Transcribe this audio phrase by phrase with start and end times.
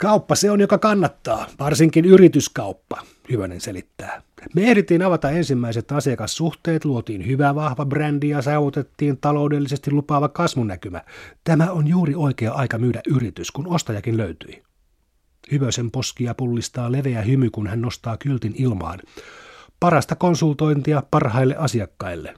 [0.00, 4.22] Kauppa se on, joka kannattaa, varsinkin yrityskauppa, Hyvänen selittää.
[4.54, 11.00] Me ehdittiin avata ensimmäiset asiakassuhteet, luotiin hyvä vahva brändi ja saavutettiin taloudellisesti lupaava kasvunäkymä.
[11.44, 14.62] Tämä on juuri oikea aika myydä yritys, kun ostajakin löytyi.
[15.52, 18.98] Hyvösen poskia pullistaa leveä hymy, kun hän nostaa kyltin ilmaan.
[19.80, 22.34] Parasta konsultointia parhaille asiakkaille.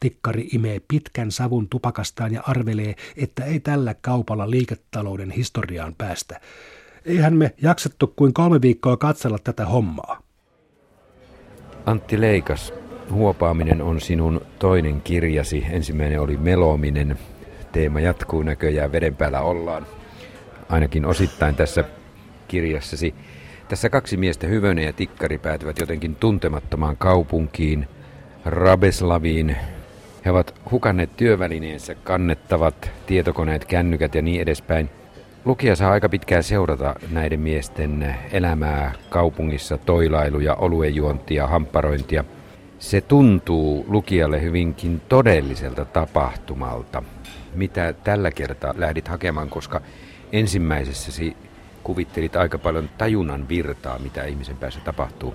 [0.00, 6.40] Tikkari imee pitkän savun tupakastaan ja arvelee, että ei tällä kaupalla liiketalouden historiaan päästä.
[7.06, 10.22] Eihän me jaksettu kuin kolme viikkoa katsella tätä hommaa.
[11.86, 12.74] Antti Leikas,
[13.10, 15.66] Huopaaminen on sinun toinen kirjasi.
[15.70, 17.18] Ensimmäinen oli Melominen.
[17.72, 19.86] Teema jatkuu näköjään, veden päällä ollaan.
[20.68, 21.84] Ainakin osittain tässä
[22.48, 23.14] kirjassasi.
[23.68, 27.88] Tässä kaksi miestä, Hyvönen ja Tikkari, päätyvät jotenkin tuntemattomaan kaupunkiin,
[28.44, 29.56] Rabeslaviin.
[30.24, 34.90] He ovat hukanneet työvälineensä, kannettavat tietokoneet, kännykät ja niin edespäin.
[35.46, 42.24] Lukija saa aika pitkään seurata näiden miesten elämää kaupungissa, toilailuja, oluejuontia, hampparointia.
[42.78, 47.02] Se tuntuu lukijalle hyvinkin todelliselta tapahtumalta.
[47.54, 49.80] Mitä tällä kertaa lähdit hakemaan, koska
[50.32, 51.36] ensimmäisessäsi
[51.82, 55.34] kuvittelit aika paljon tajunnan virtaa, mitä ihmisen päässä tapahtuu.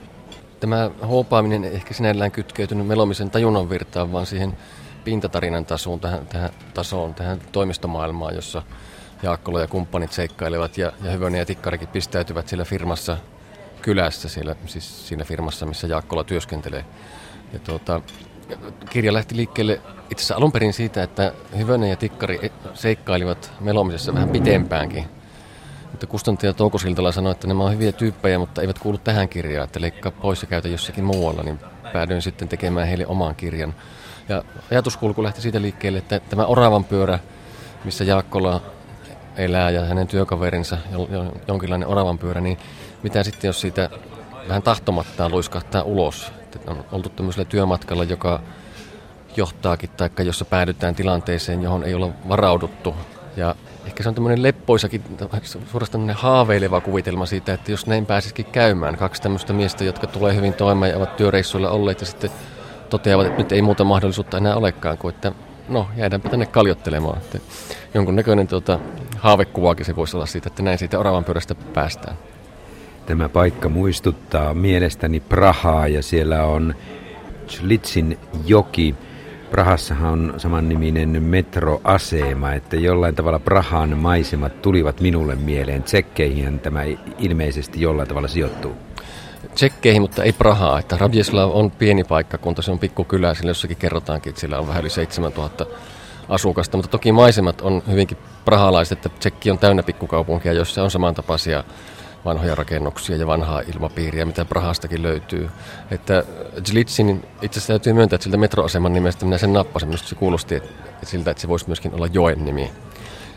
[0.59, 4.58] Tämä huopaaminen ei ehkä sinällään kytkeytynyt melomisen tajunnan virtaan, vaan siihen
[5.03, 8.64] pintatarinan tasoon, tähän, tähän tasoon, tähän toimistomaailmaan, jossa
[9.23, 13.17] Jaakkola ja kumppanit seikkailevat ja, ja Hyvönen ja Tikkarikin pistäytyvät siellä firmassa
[13.81, 16.86] kylässä, siellä, siis siinä firmassa, missä Jaakkola työskentelee.
[17.53, 18.02] Ja tuota,
[18.89, 24.30] kirja lähti liikkeelle itse asiassa alun perin siitä, että Hyvönen ja Tikkari seikkailivat melomisessa vähän
[24.30, 25.05] pitempäänkin
[25.91, 29.66] mutta kustantaja Touko Siltala sanoi, että nämä on hyviä tyyppejä, mutta eivät kuulu tähän kirjaan,
[29.66, 31.59] että leikkaa pois ja käytä jossakin muualla, niin
[31.94, 33.73] päädyin sitten tekemään heille oman kirjan.
[34.30, 37.19] Ja ajatuskulku lähti siitä liikkeelle, että tämä oravan pyörä,
[37.85, 38.61] missä Jaakkola
[39.42, 40.78] elää ja hänen työkaverinsa,
[41.47, 42.58] jonkinlainen oravan pyörä, niin
[43.03, 43.89] mitä sitten jos siitä
[44.47, 46.31] vähän tahtomattaan luiskahtaa ulos.
[46.56, 48.39] Että on oltu tämmöisellä työmatkalla, joka
[49.38, 52.96] johtaakin, tai jossa päädytään tilanteeseen, johon ei ole varauduttu.
[53.38, 55.03] Ja ehkä se on tämmöinen leppoisakin,
[55.72, 58.97] suorastaan haaveileva kuvitelma siitä, että jos näin pääsisikin käymään.
[58.97, 62.31] Kaksi tämmöistä miestä, jotka tulee hyvin toimeen ja ovat työreissuilla olleet ja sitten
[62.90, 65.31] toteavat, että nyt ei muuta mahdollisuutta enää olekaan kuin, että
[65.72, 67.18] no jäädäänpä tänne kaljottelemaan.
[67.18, 67.40] Että
[67.94, 68.80] jonkunnäköinen tuota,
[69.18, 72.18] haavekuvaakin se voisi olla siitä, että näin siitä oravan pyörästä päästään.
[73.06, 76.76] Tämä paikka muistuttaa mielestäni Prahaa ja siellä on
[77.48, 78.96] Schlitsin joki,
[79.52, 85.84] Prahassahan on samanniminen metroasema, että jollain tavalla Prahan maisemat tulivat minulle mieleen.
[85.84, 86.82] Tsekkeihin tämä
[87.18, 88.76] ilmeisesti jollain tavalla sijoittuu.
[89.53, 90.79] Tsekkeihin, mutta ei Prahaa.
[90.79, 94.81] Että Rabjeslav on pieni paikkakunta, se on pikkukylä, sillä jossakin kerrotaankin, että siellä on vähän
[94.81, 95.66] yli 7000
[96.29, 101.63] asukasta, mutta toki maisemat on hyvinkin prahalaiset, että Tsekki on täynnä pikkukaupunkia, joissa on samantapaisia
[102.25, 105.50] vanhoja rakennuksia ja vanhaa ilmapiiriä, mitä Prahastakin löytyy.
[105.91, 106.23] Että
[106.66, 110.56] Zlitsin itse asiassa täytyy myöntää, että siltä metroaseman nimestä minä sen nappasin, minusta se kuulosti
[110.56, 112.72] että siltä, että se voisi myöskin olla joen nimi.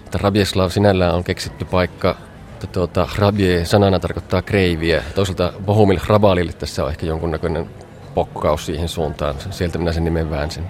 [0.04, 2.16] Että Rabieslav sinällään on keksitty paikka,
[2.64, 5.02] että tuota, Rabie sanana tarkoittaa kreiviä.
[5.14, 7.70] Toisaalta Bohumil Hrabalille tässä on ehkä jonkunnäköinen
[8.14, 9.34] pokkaus siihen suuntaan.
[9.50, 10.64] Sieltä minä sen nimen väänsin.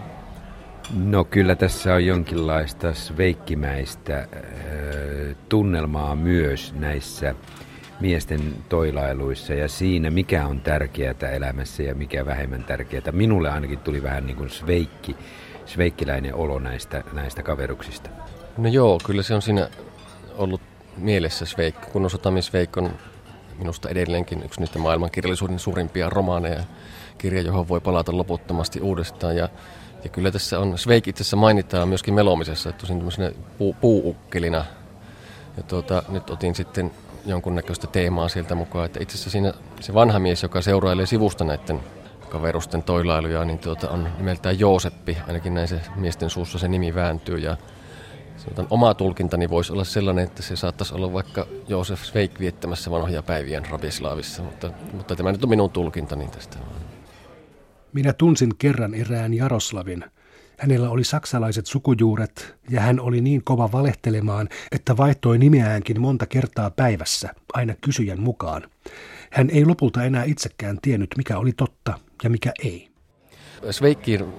[0.94, 4.26] No kyllä tässä on jonkinlaista sveikkimäistä äh,
[5.48, 7.34] tunnelmaa myös näissä
[8.00, 13.12] miesten toilailuissa ja siinä, mikä on tärkeää elämässä ja mikä vähemmän tärkeää.
[13.12, 15.16] Minulle ainakin tuli vähän niin kuin sveikki,
[15.66, 18.10] sveikkiläinen olo näistä, näistä kaveruksista.
[18.58, 19.68] No joo, kyllä se on siinä
[20.36, 20.60] ollut
[20.96, 22.90] mielessä Sveik, kun Osotami Sveik on
[23.58, 26.64] minusta edelleenkin yksi niistä maailmankirjallisuuden suurimpia romaaneja,
[27.18, 29.36] kirja, johon voi palata loputtomasti uudestaan.
[29.36, 29.48] Ja,
[30.04, 34.64] ja kyllä tässä on, Sveik itse asiassa mainitaan myöskin melomisessa, että tosin tämmöisenä puu, puuukkelina.
[35.56, 36.90] Ja tuota, nyt otin sitten
[37.26, 38.86] jonkunnäköistä teemaa sieltä mukaan.
[38.86, 41.80] Että itse asiassa siinä se vanha mies, joka seurailee sivusta näiden
[42.28, 45.18] kaverusten toilailuja, niin tuota, on nimeltään Jooseppi.
[45.26, 47.38] Ainakin näin se miesten suussa se nimi vääntyy.
[47.38, 47.56] Ja
[48.44, 53.22] sanotaan, oma tulkintani voisi olla sellainen, että se saattaisi olla vaikka Joosef Sveik viettämässä vanhoja
[53.22, 54.42] päiviä Rabislaavissa.
[54.42, 56.56] Mutta, mutta tämä nyt on minun tulkintani tästä.
[57.92, 60.04] Minä tunsin kerran erään Jaroslavin,
[60.58, 66.70] Hänellä oli saksalaiset sukujuuret ja hän oli niin kova valehtelemaan, että vaihtoi nimeäänkin monta kertaa
[66.70, 68.62] päivässä, aina kysyjän mukaan.
[69.30, 72.93] Hän ei lopulta enää itsekään tiennyt, mikä oli totta ja mikä ei.
[73.70, 74.34] Sveikkiin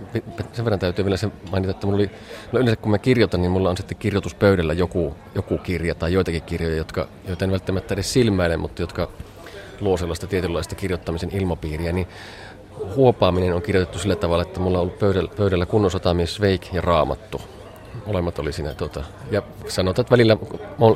[0.54, 2.12] sen verran täytyy vielä se mainita, että mulla oli,
[2.52, 6.42] no yleensä kun mä kirjoitan, niin mulla on sitten kirjoituspöydällä joku, joku kirja tai joitakin
[6.42, 9.10] kirjoja, jotka, joita en välttämättä edes silmäile, mutta jotka
[9.82, 12.08] luo sellaista tietynlaista kirjoittamisen ilmapiiriä, niin
[12.96, 16.82] huopaaminen on kirjoitettu sillä tavalla, että mulla on ollut pöydällä, pöydällä kunnon sotamies Sveik ja
[16.82, 17.42] Raamattu.
[18.06, 18.74] molemmat oli siinä.
[18.74, 20.38] Tota, ja sanotaan, että välillä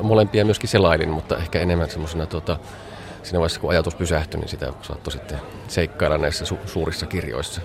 [0.02, 2.58] molempia myöskin selailin, mutta ehkä enemmän semmoisena tota,
[3.22, 5.38] siinä vaiheessa, kun ajatus pysähtyi, niin sitä saattoi sitten
[5.68, 7.60] seikkailla näissä su- suurissa kirjoissa.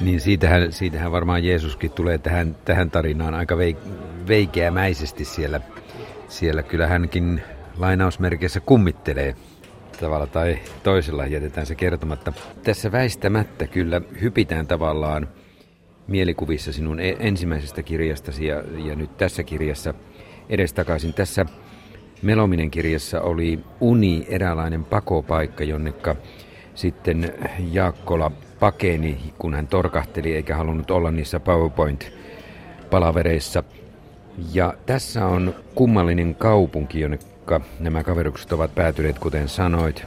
[0.00, 5.60] Niin siitähän, siitähän varmaan Jeesuskin tulee tähän, tähän tarinaan aika veik- veikeämäisesti siellä.
[6.28, 7.42] Siellä kyllä hänkin
[7.78, 9.34] lainausmerkeissä kummittelee
[10.00, 12.32] tavalla tai toisella, jätetään se kertomatta.
[12.62, 15.28] Tässä väistämättä kyllä hypitään tavallaan
[16.06, 19.94] mielikuvissa sinun e- ensimmäisestä kirjastasi ja, ja nyt tässä kirjassa
[20.48, 21.14] edestakaisin.
[21.14, 21.46] Tässä
[22.22, 26.16] Melominen kirjassa oli uni eräänlainen pakopaikka, jonnekka
[26.74, 27.34] sitten
[27.72, 33.62] Jaakkola pakeni, kun hän torkahteli eikä halunnut olla niissä PowerPoint-palavereissa.
[34.52, 37.18] Ja tässä on kummallinen kaupunki, jonne
[37.80, 40.06] nämä kaverukset ovat päätyneet, kuten sanoit.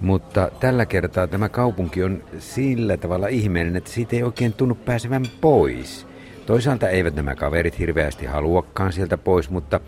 [0.00, 5.24] Mutta tällä kertaa tämä kaupunki on sillä tavalla ihmeellinen, että siitä ei oikein tunnu pääsevän
[5.40, 6.06] pois.
[6.46, 9.80] Toisaalta eivät nämä kaverit hirveästi haluakaan sieltä pois, mutta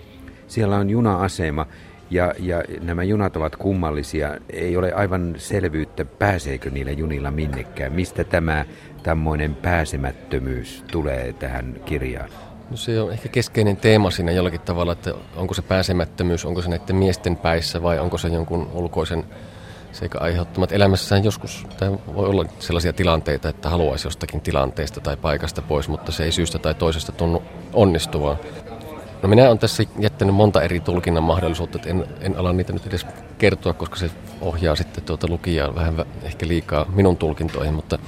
[0.46, 1.66] siellä on juna-asema
[2.10, 4.36] ja, ja nämä junat ovat kummallisia.
[4.52, 7.92] Ei ole aivan selvyyttä, pääseekö niillä junilla minnekään.
[7.92, 8.64] Mistä tämä
[9.02, 12.30] tämmöinen pääsemättömyys tulee tähän kirjaan?
[12.70, 16.68] No se on ehkä keskeinen teema siinä jollakin tavalla, että onko se pääsemättömyys, onko se
[16.68, 19.24] näiden miesten päissä vai onko se jonkun ulkoisen
[19.92, 25.62] sekä aiheuttamat elämässään joskus, tai voi olla sellaisia tilanteita, että haluaisi jostakin tilanteesta tai paikasta
[25.62, 27.42] pois, mutta se ei syystä tai toisesta tunnu
[27.72, 28.36] onnistuvan.
[29.22, 32.86] No minä olen tässä jättänyt monta eri tulkinnan mahdollisuutta, että en, en ala niitä nyt
[32.86, 33.06] edes
[33.38, 37.98] kertoa, koska se ohjaa sitten tuota lukijaa vähän ehkä liikaa minun tulkintoihin, mutta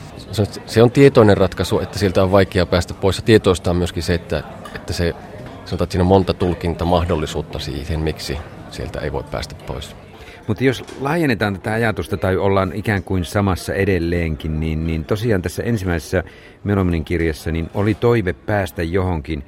[0.66, 3.16] se on tietoinen ratkaisu, että sieltä on vaikea päästä pois.
[3.16, 4.42] Ja tietoista on myöskin se, että,
[4.74, 5.14] että se,
[5.64, 8.38] sanotaan, että siinä on monta tulkintamahdollisuutta siihen, miksi
[8.70, 9.96] sieltä ei voi päästä pois.
[10.46, 15.62] Mutta jos laajennetaan tätä ajatusta tai ollaan ikään kuin samassa edelleenkin, niin, niin tosiaan tässä
[15.62, 16.24] ensimmäisessä
[16.64, 19.44] Melominin kirjassa niin oli toive päästä johonkin.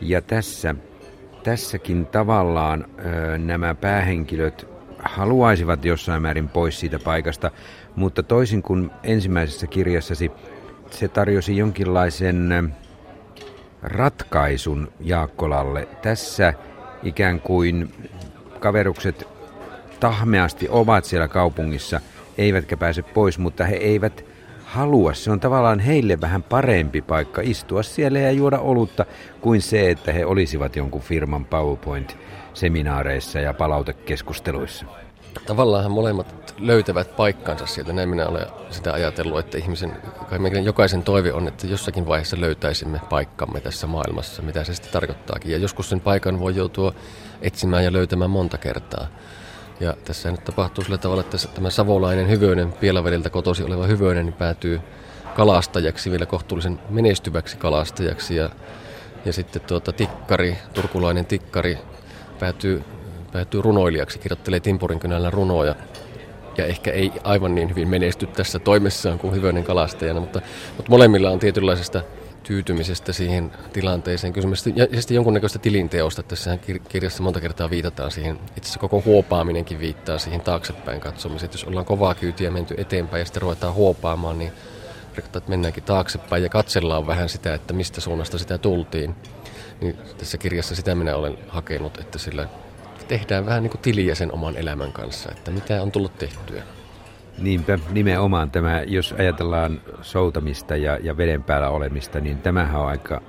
[0.00, 0.74] Ja tässä
[1.44, 4.66] tässäkin tavallaan ö, nämä päähenkilöt
[4.98, 7.50] haluaisivat jossain määrin pois siitä paikasta,
[7.96, 10.30] mutta toisin kuin ensimmäisessä kirjassasi,
[10.90, 12.74] se tarjosi jonkinlaisen
[13.82, 15.88] ratkaisun Jaakkolalle.
[16.02, 16.54] Tässä
[17.02, 17.92] ikään kuin
[18.60, 19.28] kaverukset
[20.00, 22.00] tahmeasti ovat siellä kaupungissa,
[22.38, 24.24] eivätkä pääse pois, mutta he eivät
[24.74, 25.14] halua.
[25.14, 29.04] Se on tavallaan heille vähän parempi paikka istua siellä ja juoda olutta
[29.40, 34.86] kuin se, että he olisivat jonkun firman PowerPoint-seminaareissa ja palautekeskusteluissa.
[35.46, 37.92] Tavallaan molemmat löytävät paikkansa sieltä.
[37.92, 39.92] Näin minä olen sitä ajatellut, että ihmisen,
[40.62, 45.52] jokaisen toive on, että jossakin vaiheessa löytäisimme paikkamme tässä maailmassa, mitä se sitten tarkoittaakin.
[45.52, 46.94] Ja joskus sen paikan voi joutua
[47.42, 49.06] etsimään ja löytämään monta kertaa.
[49.80, 54.34] Ja tässä nyt tapahtuu sillä tavalla, että tämä savolainen Hyvönen, Pielavedeltä kotosi oleva Hyvönen, niin
[54.34, 54.80] päätyy
[55.36, 58.36] kalastajaksi, vielä kohtuullisen menestyväksi kalastajaksi.
[58.36, 58.50] Ja,
[59.24, 61.78] ja sitten tuota, tikkari, turkulainen tikkari,
[62.40, 62.84] päätyy,
[63.32, 65.74] päätyy runoilijaksi, kirjoittelee Timpurinkynällä runoja.
[66.58, 70.40] Ja ehkä ei aivan niin hyvin menesty tässä toimessaan kuin Hyvönen kalastajana, mutta,
[70.76, 72.02] mutta molemmilla on tietynlaisesta
[72.44, 74.66] tyytymisestä siihen tilanteeseen kysymys.
[74.66, 76.22] Ja, ja sitten jonkunnäköistä tilinteosta.
[76.22, 76.58] Tässä
[76.88, 81.46] kirjassa monta kertaa viitataan siihen, itse asiassa koko huopaaminenkin viittaa siihen taaksepäin katsomiseen.
[81.46, 84.52] Että jos ollaan kovaa kyytiä menty eteenpäin ja sitten ruvetaan huopaamaan, niin
[85.14, 89.14] tarkoittaa, että mennäänkin taaksepäin ja katsellaan vähän sitä, että mistä suunnasta sitä tultiin.
[89.80, 92.48] Niin tässä kirjassa sitä minä olen hakenut, että sillä
[93.08, 96.62] tehdään vähän niin kuin tiliä sen oman elämän kanssa, että mitä on tullut tehtyä.
[97.38, 103.22] Niinpä, nimenomaan tämä, jos ajatellaan soutamista ja, ja veden päällä olemista, niin tämähän on aika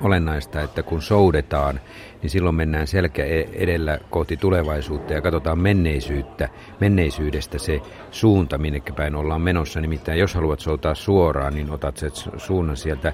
[0.00, 1.80] olennaista, että kun soudetaan,
[2.22, 6.48] niin silloin mennään selkä e-, edellä kohti tulevaisuutta ja katsotaan menneisyyttä,
[6.80, 7.80] menneisyydestä se
[8.10, 9.80] suunta, minne päin ollaan menossa.
[9.80, 13.12] Nimittäin jos haluat soutaa suoraan, niin otat se suunnan sieltä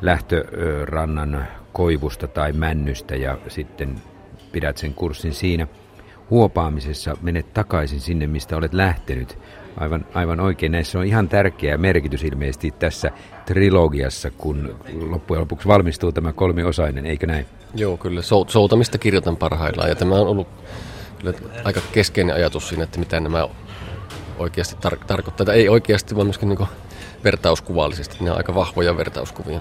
[0.00, 3.94] lähtörannan koivusta tai männystä ja sitten
[4.52, 5.66] pidät sen kurssin siinä
[6.30, 9.38] huopaamisessa menet takaisin sinne, mistä olet lähtenyt.
[9.76, 10.72] Aivan, aivan oikein.
[10.72, 13.10] Näissä on ihan tärkeä merkitys ilmeisesti tässä
[13.44, 14.76] trilogiassa, kun
[15.10, 17.46] loppujen lopuksi valmistuu tämä kolmiosainen, eikö näin?
[17.74, 18.22] Joo, kyllä.
[18.46, 19.88] Soutamista kirjoitan parhaillaan.
[19.88, 20.48] Ja tämä on ollut
[21.18, 21.32] kyllä
[21.64, 23.48] aika keskeinen ajatus siinä, että mitä nämä
[24.38, 25.46] oikeasti tar- tarkoittaa.
[25.46, 26.68] Tai ei oikeasti, vaan myöskin niin
[27.24, 28.16] vertauskuvallisesti.
[28.20, 29.60] Ne on aika vahvoja vertauskuvia.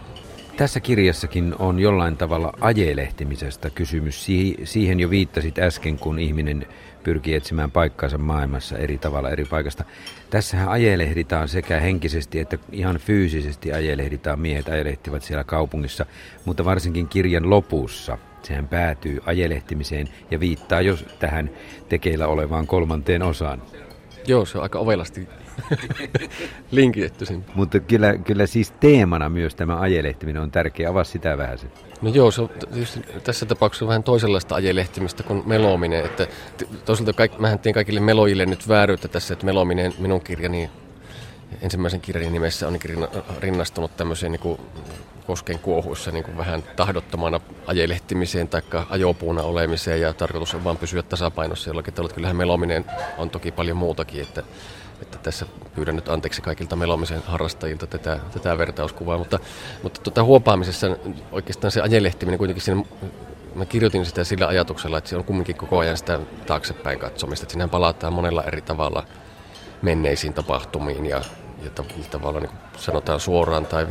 [0.58, 4.28] Tässä kirjassakin on jollain tavalla ajelehtimisesta kysymys.
[4.64, 6.68] Siihen jo viittasit äsken, kun ihminen
[7.04, 9.84] pyrkii etsimään paikkaansa maailmassa eri tavalla eri paikasta.
[10.30, 14.40] Tässähän ajelehditaan sekä henkisesti että ihan fyysisesti ajelehditaan.
[14.40, 16.06] Miehet ajelehtivat siellä kaupungissa,
[16.46, 21.50] mutta varsinkin kirjan lopussa sehän päätyy ajelehtimiseen ja viittaa jo tähän
[21.90, 23.62] tekeillä olevaan kolmanteen osaan.
[24.28, 25.28] Joo, se on aika ovelasti
[26.72, 27.46] linkitetty sinne.
[27.56, 30.90] Mutta kyllä, kyllä siis teemana myös tämä ajelehtiminen on tärkeä.
[30.90, 31.68] Avaa sitä vähän se.
[32.02, 36.06] No joo, se on tietysti tässä tapauksessa vähän toisenlaista ajelehtimistä kuin melominen.
[36.06, 36.28] Että
[36.86, 40.70] toisaalta kaik, mähän teen kaikille melojille nyt vääryyttä tässä, että melominen minun kirjani
[41.62, 42.80] ensimmäisen kirjan nimessä on
[43.40, 44.60] rinnastunut tämmöiseen niin kuin
[45.28, 51.04] kosken kuohuissa niin kuin vähän tahdottomana ajelehtimiseen tai ajopuuna olemiseen ja tarkoitus on vaan pysyä
[51.04, 52.16] tasapainossa jollakin tavalla.
[52.16, 52.86] Kyllähän melominen
[53.18, 54.44] on toki paljon muutakin, että,
[55.02, 59.40] että tässä pyydän nyt anteeksi kaikilta melomisen harrastajilta tätä, tätä vertauskuvaa, mutta,
[59.84, 60.88] mutta tuota, huopaamisessa
[61.32, 62.84] oikeastaan se ajelehtiminen kuitenkin siinä
[63.56, 67.52] mä kirjoitin sitä sillä ajatuksella, että se on kumminkin koko ajan sitä taaksepäin katsomista, että
[67.52, 69.06] sinähän palataan monella eri tavalla
[69.82, 71.22] menneisiin tapahtumiin ja
[71.64, 71.72] ja
[72.12, 73.88] tavallaan niin sanotaan suoraan tai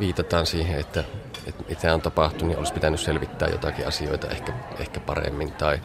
[0.00, 1.04] viitataan siihen, että,
[1.46, 5.80] että mitä on tapahtunut, niin olisi pitänyt selvittää jotakin asioita ehkä, ehkä paremmin tai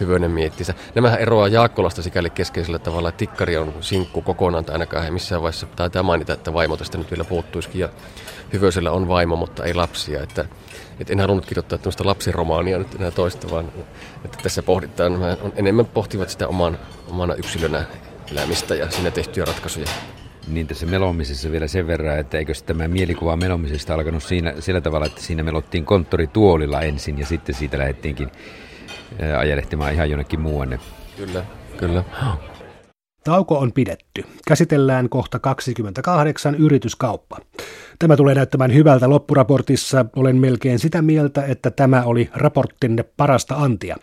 [0.00, 0.74] Hyvönen miettiä.
[0.94, 5.42] Nämähän eroaa Jaakkolasta sikäli keskeisellä tavalla, että tikkari on sinkku kokonaan, tai ainakaan he missään
[5.42, 7.88] vaiheessa taitaa mainita, että vaimo tästä nyt vielä puuttuisikin, ja
[8.52, 10.44] Hyvöisellä on vaimo, mutta ei lapsia, että,
[11.00, 13.72] että en halunnut kirjoittaa tämmöistä lapsiromaania nyt enää toista, vaan
[14.24, 15.12] että tässä pohditaan,
[15.42, 16.78] on enemmän pohtivat sitä oman,
[17.10, 17.84] omana yksilönä
[18.32, 19.86] elämistä ja siinä tehtyjä ratkaisuja.
[20.48, 25.06] Niin tässä melomisessa vielä sen verran, että eikö tämä mielikuva melomisesta alkanut siinä, sillä tavalla,
[25.06, 28.30] että siinä melottiin konttorituolilla ensin ja sitten siitä lähdettiinkin
[29.38, 30.80] ajelehtimaan ihan jonnekin muuanne.
[31.16, 31.44] Kyllä,
[31.76, 32.04] kyllä.
[33.24, 34.24] Tauko on pidetty.
[34.48, 37.38] Käsitellään kohta 28 yrityskauppa.
[37.98, 40.04] Tämä tulee näyttämään hyvältä loppuraportissa.
[40.16, 43.96] Olen melkein sitä mieltä, että tämä oli raporttinne parasta antia.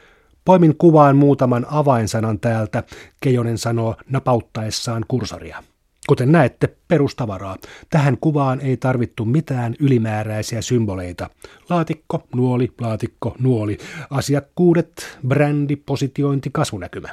[0.45, 2.83] Poimin kuvaan muutaman avainsanan täältä,
[3.21, 5.63] Kejonen sanoo napauttaessaan kursoria.
[6.07, 7.57] Kuten näette, perustavaraa.
[7.89, 11.29] Tähän kuvaan ei tarvittu mitään ylimääräisiä symboleita.
[11.69, 13.77] Laatikko, nuoli, laatikko, nuoli.
[14.09, 17.09] Asiakkuudet, brändi, positiointi, kasvunäkymä.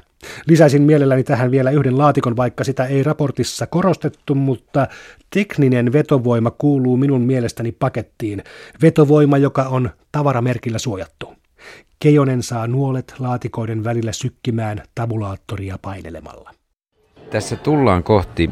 [0.47, 4.88] Lisäisin mielelläni tähän vielä yhden laatikon, vaikka sitä ei raportissa korostettu, mutta
[5.35, 8.42] tekninen vetovoima kuuluu minun mielestäni pakettiin.
[8.82, 11.35] Vetovoima, joka on tavaramerkillä suojattu.
[11.99, 16.50] Kejonen saa nuolet laatikoiden välillä sykkimään tabulaattoria painelemalla.
[17.30, 18.50] Tässä tullaan kohti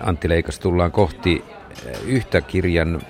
[0.00, 1.44] Antti Leikas tullaan kohti
[1.86, 3.00] eh, yhtä kirjan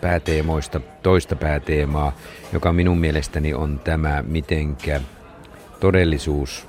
[0.00, 2.12] pääteemoista, toista pääteemaa,
[2.52, 5.00] joka minun mielestäni on tämä, mitenkä
[5.80, 6.66] todellisuus,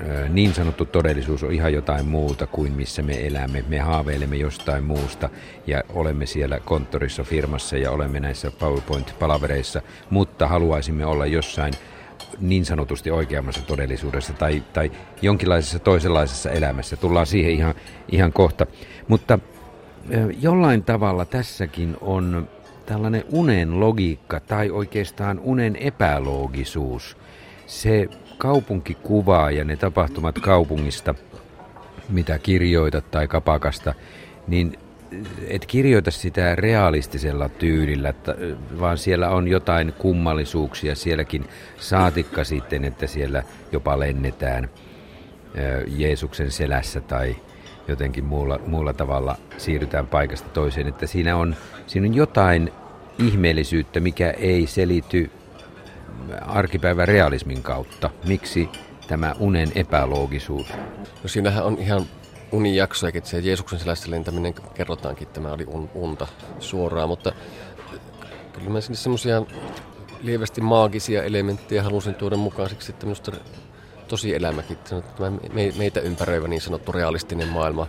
[0.00, 3.64] eh, niin sanottu todellisuus on ihan jotain muuta kuin missä me elämme.
[3.68, 5.28] Me haaveilemme jostain muusta
[5.66, 11.74] ja olemme siellä konttorissa, firmassa ja olemme näissä PowerPoint-palavereissa, mutta haluaisimme olla jossain
[12.40, 14.92] niin sanotusti oikeammassa todellisuudessa tai, tai
[15.22, 16.96] jonkinlaisessa toisenlaisessa elämässä.
[16.96, 17.74] Tullaan siihen ihan,
[18.12, 18.66] ihan kohta.
[19.08, 19.38] Mutta
[20.40, 22.48] jollain tavalla tässäkin on
[22.86, 27.16] tällainen unen logiikka tai oikeastaan unen epäloogisuus.
[27.66, 31.14] Se kaupunkikuva ja ne tapahtumat kaupungista,
[32.08, 33.94] mitä kirjoitat tai kapakasta,
[34.48, 34.78] niin
[35.48, 38.14] et kirjoita sitä realistisella tyylillä,
[38.80, 44.70] vaan siellä on jotain kummallisuuksia sielläkin saatikka sitten, että siellä jopa lennetään
[45.86, 47.36] Jeesuksen selässä tai
[47.88, 50.86] jotenkin muulla, muulla tavalla siirrytään paikasta toiseen.
[50.86, 52.72] Että siinä on, siinä on jotain
[53.18, 55.30] ihmeellisyyttä, mikä ei selity
[56.40, 58.10] arkipäivän realismin kautta.
[58.26, 58.68] Miksi
[59.08, 60.72] tämä unen epäloogisuus?
[61.22, 62.02] No siinähän on ihan
[62.52, 66.26] unijaksojakin, että se Jeesuksen selästä lentäminen kerrotaankin, että tämä oli un, unta
[66.58, 67.32] suoraan, mutta
[68.52, 69.42] kyllä mä sinne semmoisia
[70.22, 73.32] lievästi maagisia elementtejä halusin tuoda mukaan siksi, että minusta
[74.08, 74.78] tosi elämäkin,
[75.16, 75.32] tämä
[75.76, 77.86] meitä ympäröivä niin sanottu realistinen maailma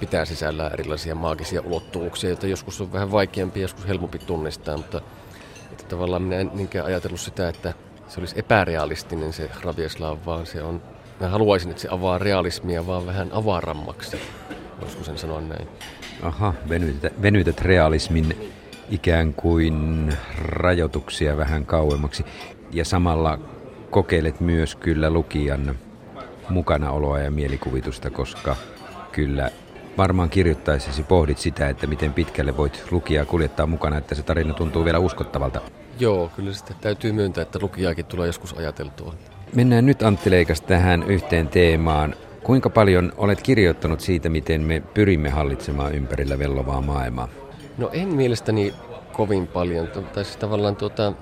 [0.00, 5.00] pitää sisällään erilaisia maagisia ulottuvuuksia, joita joskus on vähän vaikeampi joskus helpompi tunnistaa, mutta
[5.72, 7.74] että tavallaan minä en niinkään ajatellut sitä, että
[8.08, 10.82] se olisi epärealistinen se Ravieslav, vaan se on
[11.24, 14.16] Mä haluaisin, että se avaa realismia vaan vähän avarammaksi.
[14.80, 15.68] Voisiko sen sanoa näin?
[16.22, 18.52] Aha, venytät, venytät realismin
[18.90, 22.24] ikään kuin rajoituksia vähän kauemmaksi.
[22.72, 23.38] Ja samalla
[23.90, 25.78] kokeilet myös kyllä lukijan
[26.48, 28.56] mukanaoloa ja mielikuvitusta, koska
[29.12, 29.50] kyllä
[29.98, 34.84] varmaan kirjoittaessasi pohdit sitä, että miten pitkälle voit lukijaa kuljettaa mukana, että se tarina tuntuu
[34.84, 35.60] vielä uskottavalta.
[35.98, 39.14] Joo, kyllä sitä täytyy myöntää, että lukijaakin tulee joskus ajateltua.
[39.54, 42.14] Mennään nyt Antti Leikas tähän yhteen teemaan.
[42.42, 47.28] Kuinka paljon olet kirjoittanut siitä, miten me pyrimme hallitsemaan ympärillä vellovaa maailmaa?
[47.78, 48.74] No en mielestäni
[49.12, 49.88] kovin paljon.
[49.88, 51.12] Tai siis tavallaan tuota,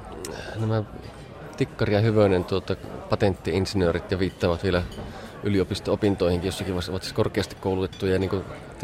[0.61, 0.83] nämä
[1.57, 2.77] Tikkari ja Hyvönen tuota,
[3.11, 4.83] patenttiinsinöörit ja viittaavat vielä
[5.43, 8.31] yliopisto-opintoihinkin jossakin vaiheessa ovat siis korkeasti koulutettuja ja niin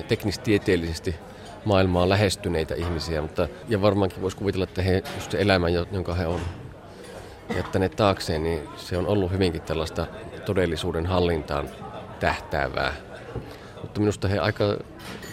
[0.09, 1.17] teknistieteellisesti
[1.65, 6.27] maailmaa lähestyneitä ihmisiä, mutta ja varmaankin voisi kuvitella, että he, just se elämä, jonka he
[6.27, 6.41] on
[7.57, 10.07] jättäneet taakseen, niin se on ollut hyvinkin tällaista
[10.45, 11.69] todellisuuden hallintaan
[12.21, 12.93] tähtäävää.
[13.83, 14.65] mutta minusta he aika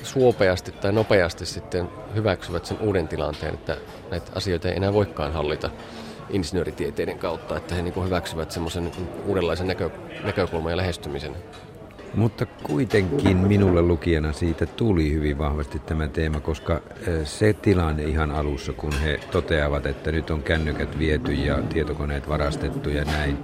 [0.03, 3.77] suopeasti tai nopeasti sitten hyväksyvät sen uuden tilanteen, että
[4.11, 5.69] näitä asioita ei enää voikaan hallita
[6.29, 9.89] insinööritieteiden kautta, että he niin hyväksyvät semmoisen niin uudenlaisen näkö,
[10.23, 11.35] näkökulman ja lähestymisen.
[12.15, 16.81] Mutta kuitenkin minulle lukijana siitä tuli hyvin vahvasti tämä teema, koska
[17.23, 22.89] se tilanne ihan alussa, kun he toteavat, että nyt on kännykät viety ja tietokoneet varastettu
[22.89, 23.37] ja näin,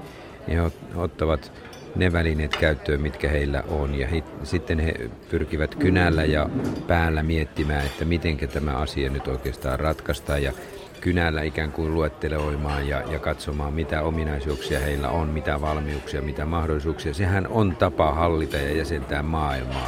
[0.48, 1.51] niin he ottavat
[1.96, 3.96] ne välineet käyttöön, mitkä heillä on.
[3.96, 4.94] Ja he, sitten he
[5.30, 6.50] pyrkivät kynällä ja
[6.88, 10.44] päällä miettimään, että miten tämä asia nyt oikeastaan ratkaistaan.
[10.44, 10.51] Ja
[11.01, 17.13] kynällä ikään kuin luettelemaan ja, ja katsomaan, mitä ominaisuuksia heillä on, mitä valmiuksia, mitä mahdollisuuksia.
[17.13, 19.88] Sehän on tapa hallita ja jäsentää maailmaa.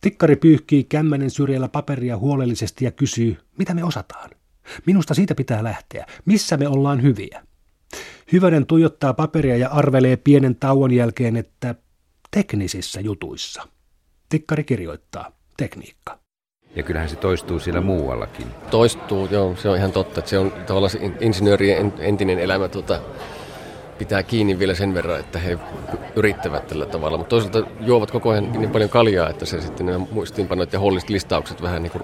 [0.00, 4.30] Tikkari pyyhkii kämmänen syrjällä paperia huolellisesti ja kysyy, mitä me osataan.
[4.86, 6.06] Minusta siitä pitää lähteä.
[6.24, 7.42] Missä me ollaan hyviä?
[8.32, 11.74] Hyvänen tuijottaa paperia ja arvelee pienen tauon jälkeen, että
[12.30, 13.68] teknisissä jutuissa.
[14.28, 16.25] Tikkari kirjoittaa tekniikka.
[16.76, 18.46] Ja kyllähän se toistuu siellä muuallakin.
[18.70, 20.20] Toistuu, joo, se on ihan totta.
[20.20, 23.00] Että se on tavallaan se insinöörien entinen elämä tuota,
[23.98, 25.58] pitää kiinni vielä sen verran, että he
[26.16, 27.18] yrittävät tällä tavalla.
[27.18, 31.10] Mutta toisaalta juovat koko ajan niin paljon kaljaa, että se sitten nämä muistiinpanot ja holliset
[31.10, 32.02] listaukset vähän niin kuin,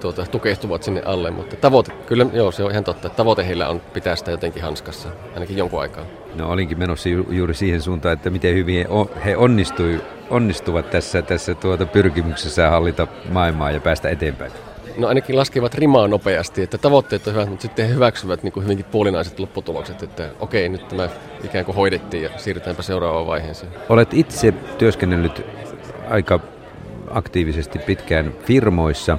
[0.00, 1.30] tuota, tukehtuvat sinne alle.
[1.30, 3.08] Mutta tavoite, kyllä joo, se on ihan totta.
[3.08, 6.04] Tavoite heillä on pitää sitä jotenkin hanskassa, ainakin jonkun aikaa.
[6.34, 8.86] No olinkin menossa ju- juuri siihen suuntaan, että miten hyvin
[9.24, 14.52] he onnistui, onnistuvat tässä, tässä tuota pyrkimyksessä hallita maailmaa ja päästä eteenpäin.
[14.96, 18.64] No ainakin laskevat rimaa nopeasti, että tavoitteet on hyvät, mutta sitten he hyväksyvät niin kuin
[18.64, 21.08] hyvinkin puolinaiset lopputulokset, että okei, nyt tämä
[21.44, 23.72] ikään kuin hoidettiin ja siirrytäänpä seuraavaan vaiheeseen.
[23.88, 25.46] Olet itse työskennellyt
[26.10, 26.40] aika
[27.10, 29.18] aktiivisesti pitkään firmoissa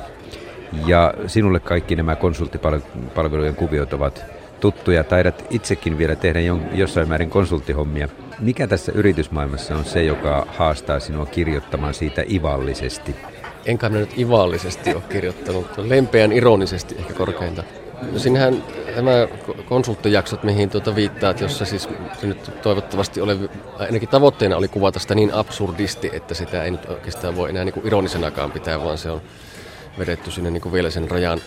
[0.85, 4.25] ja sinulle kaikki nämä konsulttipalvelujen kuviot ovat
[4.59, 5.03] tuttuja.
[5.03, 6.39] Taidat itsekin vielä tehdä
[6.73, 8.07] jossain määrin konsulttihommia.
[8.39, 13.15] Mikä tässä yritysmaailmassa on se, joka haastaa sinua kirjoittamaan siitä ivallisesti?
[13.65, 17.63] enkä minä nyt ivallisesti ole kirjoittanut, lempeän ironisesti ehkä korkeinta.
[18.11, 18.63] No sinähän
[18.95, 19.27] nämä
[19.65, 21.89] konsulttijaksot, mihin tuota viittaat, jossa siis
[22.21, 23.37] se nyt toivottavasti ole,
[23.79, 27.73] ainakin tavoitteena oli kuvata sitä niin absurdisti, että sitä ei nyt oikeastaan voi enää niin
[27.73, 29.21] kuin ironisenakaan pitää, vaan se on
[29.99, 31.39] vedetty sinne niin kuin vielä sen rajan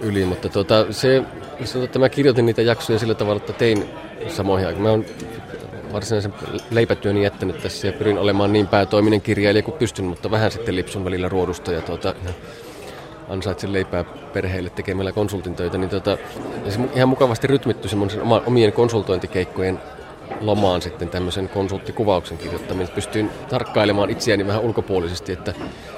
[0.00, 0.24] yli.
[0.24, 1.22] Mutta tuota, se,
[1.64, 3.84] se, että mä kirjoitin niitä jaksoja sillä tavalla, että tein
[4.28, 4.82] samoihin aikoihin.
[4.82, 5.04] Mä oon
[5.92, 6.34] varsinaisen
[6.70, 11.04] leipätyöni jättänyt tässä ja pyrin olemaan niin päätoiminen kirjailija kuin pystyn, mutta vähän sitten lipsun
[11.04, 12.14] välillä ruodusta ja tuota,
[13.28, 16.18] ansaitsen leipää perheelle tekemällä konsultin töitä, niin tuota,
[16.68, 19.78] se ihan mukavasti rytmitty semmoisen omien konsultointikeikkojen
[20.40, 22.94] lomaan sitten tämmöisen konsulttikuvauksen kirjoittaminen.
[22.94, 25.54] Pystyin tarkkailemaan itseäni vähän ulkopuolisesti, että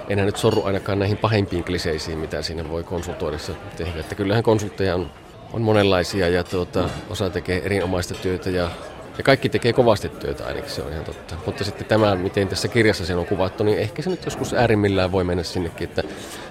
[0.09, 4.01] enää nyt sorru ainakaan näihin pahimpiin kliseisiin, mitä siinä voi konsultoidessa tehdä.
[4.01, 5.11] Että kyllähän konsultteja on,
[5.53, 8.71] on monenlaisia ja tuota, osa tekee erinomaista työtä ja
[9.18, 11.35] ja kaikki tekee kovasti työtä ainakin, se on ihan totta.
[11.47, 15.12] Mutta sitten tämä, miten tässä kirjassa sen on kuvattu, niin ehkä se nyt joskus äärimmillään
[15.12, 16.03] voi mennä sinnekin, että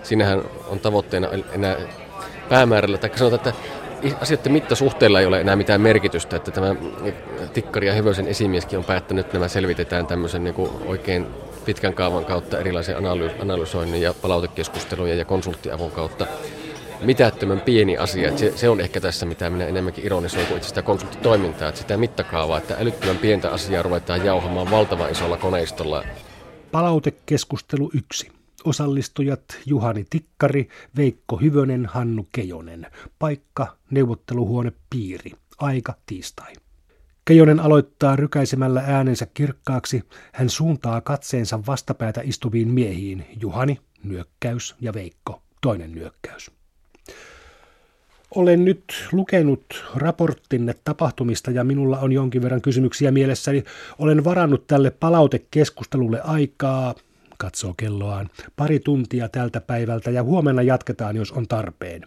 [0.03, 1.77] siinähän on tavoitteena enää
[2.49, 3.63] päämäärällä, tai sanotaan, että
[4.21, 6.75] asioiden mittasuhteella ei ole enää mitään merkitystä, että tämä
[7.53, 11.27] Tikkari ja Hevösen esimieskin on päättänyt, että nämä selvitetään tämmöisen niin oikein
[11.65, 12.95] pitkän kaavan kautta erilaisen
[13.41, 16.27] analysoinnin ja palautekeskustelujen ja konsulttiavun kautta
[17.01, 18.27] mitättömän pieni asia.
[18.27, 21.81] Että se, se on ehkä tässä, mitä minä enemmänkin ironisoin kuin itse sitä konsulttitoimintaa, että
[21.81, 26.03] sitä mittakaavaa, että älyttömän pientä asiaa ruvetaan jauhamaan valtavan isolla koneistolla.
[26.71, 28.31] Palautekeskustelu 1.
[28.63, 32.87] Osallistujat Juhani Tikkari, Veikko Hyvönen, Hannu Kejonen.
[33.19, 35.31] Paikka, neuvotteluhuone Piiri.
[35.57, 36.53] Aika tiistai.
[37.25, 40.03] Keijonen aloittaa rykäisemällä äänensä kirkkaaksi.
[40.33, 43.25] Hän suuntaa katseensa vastapäätä istuviin miehiin.
[43.41, 46.51] Juhani, nyökkäys ja Veikko, toinen nyökkäys.
[48.35, 53.63] Olen nyt lukenut raporttinne tapahtumista ja minulla on jonkin verran kysymyksiä mielessäni.
[53.99, 56.95] Olen varannut tälle palautekeskustelulle aikaa,
[57.41, 62.01] katsoo kelloaan, pari tuntia tältä päivältä ja huomenna jatketaan, jos on tarpeen.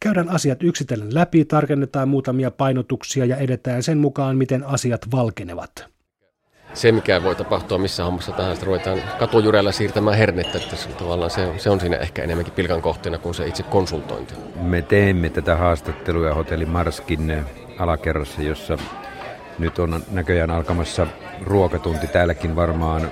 [0.00, 5.94] Käydään asiat yksitellen läpi, tarkennetaan muutamia painotuksia ja edetään sen mukaan, miten asiat valkenevat
[6.74, 11.58] se, mikä voi tapahtua missä hommassa tahansa, ruvetaan katujurella siirtämään hernettä, että se, tavallaan se,
[11.58, 14.34] se on siinä ehkä enemmänkin pilkan kohteena kuin se itse konsultointi.
[14.60, 17.44] Me teemme tätä haastattelua hotelli Marskin
[17.78, 18.78] alakerrassa, jossa
[19.58, 21.06] nyt on näköjään alkamassa
[21.42, 22.06] ruokatunti.
[22.06, 23.10] Täälläkin varmaan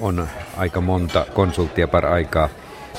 [0.00, 2.48] on aika monta konsulttia par aikaa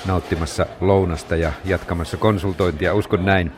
[0.05, 3.51] nauttimassa lounasta ja jatkamassa konsultointia, uskon näin.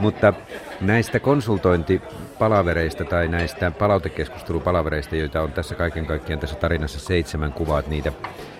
[0.00, 0.32] Mutta
[0.80, 8.12] näistä konsultointipalavereista tai näistä palautekeskustelupalavereista, joita on tässä kaiken kaikkiaan tässä tarinassa seitsemän, kuvaat niitä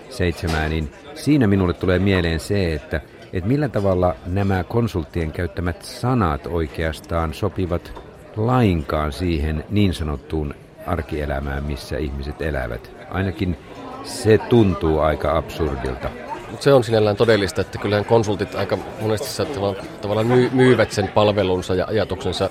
[0.09, 3.01] seitsemää, niin siinä minulle tulee mieleen se, että,
[3.33, 8.01] että millä tavalla nämä konsulttien käyttämät sanat oikeastaan sopivat
[8.35, 10.53] lainkaan siihen niin sanottuun
[10.87, 12.91] arkielämään, missä ihmiset elävät.
[13.11, 13.57] Ainakin
[14.03, 16.09] se tuntuu aika absurdilta.
[16.49, 19.43] Mutta se on sinällään todellista, että kyllähän konsultit aika monesti
[20.01, 22.49] tavallaan myyvät sen palvelunsa ja ajatuksensa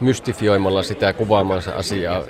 [0.00, 2.22] mystifioimalla sitä kuvaamansa asiaa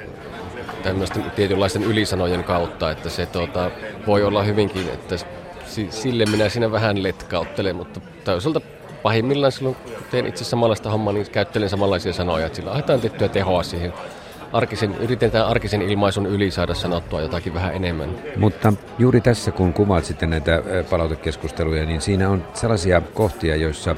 [0.82, 3.70] tämmöisten tietynlaisten ylisanojen kautta, että se tuota,
[4.06, 5.16] voi olla hyvinkin, että
[5.90, 8.60] sille minä siinä vähän letkauttelen, mutta toisaalta
[9.02, 13.28] pahimmillaan silloin, kun teen itse samanlaista hommaa, niin käyttelen samanlaisia sanoja, että sillä haetaan tiettyä
[13.28, 13.92] tehoa siihen
[14.52, 18.10] arkisen, yritetään arkisen ilmaisun yli saada sanottua jotakin vähän enemmän.
[18.36, 23.96] Mutta juuri tässä, kun kuvaat sitten näitä palautekeskusteluja, niin siinä on sellaisia kohtia, joissa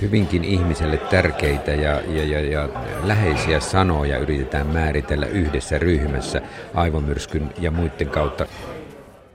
[0.00, 2.68] hyvinkin ihmiselle tärkeitä ja, ja, ja, ja
[3.02, 6.40] läheisiä sanoja yritetään määritellä yhdessä ryhmässä
[6.74, 8.46] aivomyrskyn ja muiden kautta.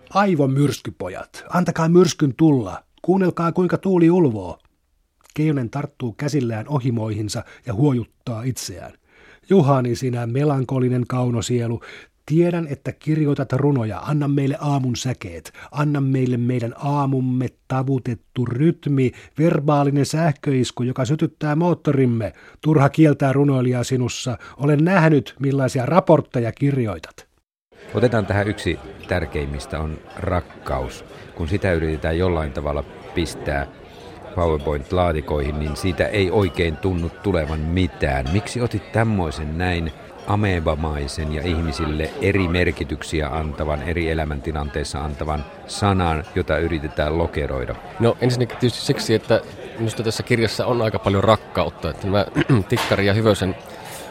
[0.10, 2.84] Aivomyrskypojat, antakaa myrskyn tulla.
[3.02, 4.60] Kuunnelkaa kuinka tuuli ulvoo.
[5.34, 8.94] Keijonen tarttuu käsillään ohimoihinsa ja huojuttaa itseään.
[9.54, 11.82] Juhani, sinä melankolinen kaunosielu,
[12.26, 14.00] Tiedän, että kirjoitat runoja.
[14.00, 15.54] Anna meille aamun säkeet.
[15.72, 22.34] Anna meille meidän aamumme tavutettu rytmi, verbaalinen sähköisku, joka sytyttää moottorimme.
[22.62, 24.38] Turha kieltää runoilijaa sinussa.
[24.58, 27.28] Olen nähnyt, millaisia raportteja kirjoitat.
[27.94, 31.06] Otetaan tähän yksi tärkeimmistä on rakkaus.
[31.36, 32.84] Kun sitä yritetään jollain tavalla
[33.16, 33.68] pistää
[34.36, 38.26] PowerPoint-laatikoihin, niin siitä ei oikein tunnu tulevan mitään.
[38.32, 39.92] Miksi otit tämmöisen näin
[40.28, 47.76] amebamaisen ja ihmisille eri merkityksiä antavan, eri elämäntilanteissa antavan sanan, jota yritetään lokeroida?
[48.00, 49.42] No ensinnäkin tietysti siksi, että
[49.78, 51.90] minusta tässä kirjassa on aika paljon rakkautta.
[51.90, 52.26] Että nämä
[52.70, 53.56] Tikkari ja Hyvösen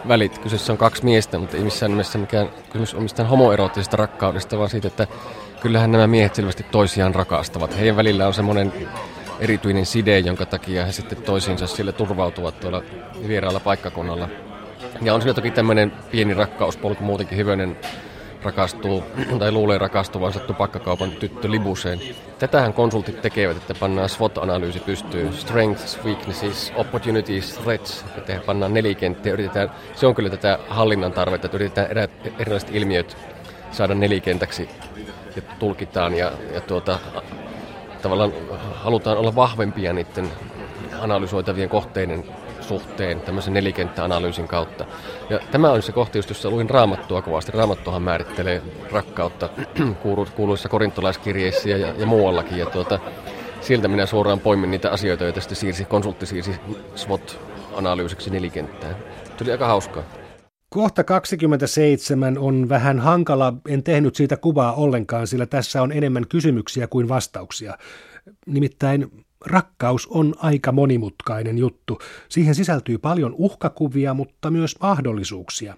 [0.09, 4.59] välit, kyseessä on kaksi miestä, mutta ei missään nimessä mikään kysymys on mistään homoeroottisesta rakkaudesta,
[4.59, 5.07] vaan siitä, että
[5.61, 7.79] kyllähän nämä miehet selvästi toisiaan rakastavat.
[7.79, 8.73] Heidän välillä on semmoinen
[9.41, 12.83] erityinen side, jonka takia he sitten toisiinsa sille turvautuvat tuolla
[13.29, 14.29] vieraalla paikkakunnalla.
[15.03, 17.77] Ja on siinä toki tämmöinen pieni rakkauspolku muutenkin Hyvönen
[18.43, 19.05] rakastuu
[19.39, 22.01] tai luulee rakastuvansa tupakkakaupan tyttö Libuseen.
[22.39, 25.33] Tätähän konsultit tekevät, että pannaan SWOT-analyysi pystyy.
[25.33, 28.05] Strengths, weaknesses, opportunities, threats.
[28.17, 29.33] Että pannaan nelikenttiä.
[29.33, 33.17] Yritetään, se on kyllä tätä hallinnan tarvetta, että yritetään erilaiset ilmiöt
[33.73, 34.69] saada nelikentäksi
[35.37, 36.99] ja tulkitaan ja, ja tuota,
[38.03, 38.33] tavallaan
[38.75, 40.31] halutaan olla vahvempia niiden
[41.01, 42.25] analysoitavien kohteiden
[42.61, 44.85] suhteen tämmöisen nelikenttäanalyysin kautta.
[45.31, 47.53] Ja tämä on se kohti, jossa luin raamattua kovasti.
[47.53, 48.63] Raamattuhan määrittelee
[48.93, 49.49] rakkautta
[50.37, 52.59] kuuluissa korintolaiskirjeissä ja, ja muuallakin.
[52.59, 52.99] Ja tuota,
[53.61, 56.55] sieltä minä suoraan poimin niitä asioita, joita sitten siirsi, konsultti siirsi
[56.95, 58.97] SWOT-analyysiksi nelikenttään.
[59.37, 60.03] Tuli aika hauskaa.
[60.73, 66.87] Kohta 27 on vähän hankala, en tehnyt siitä kuvaa ollenkaan, sillä tässä on enemmän kysymyksiä
[66.87, 67.79] kuin vastauksia.
[68.47, 71.99] Nimittäin rakkaus on aika monimutkainen juttu.
[72.29, 75.75] Siihen sisältyy paljon uhkakuvia, mutta myös mahdollisuuksia.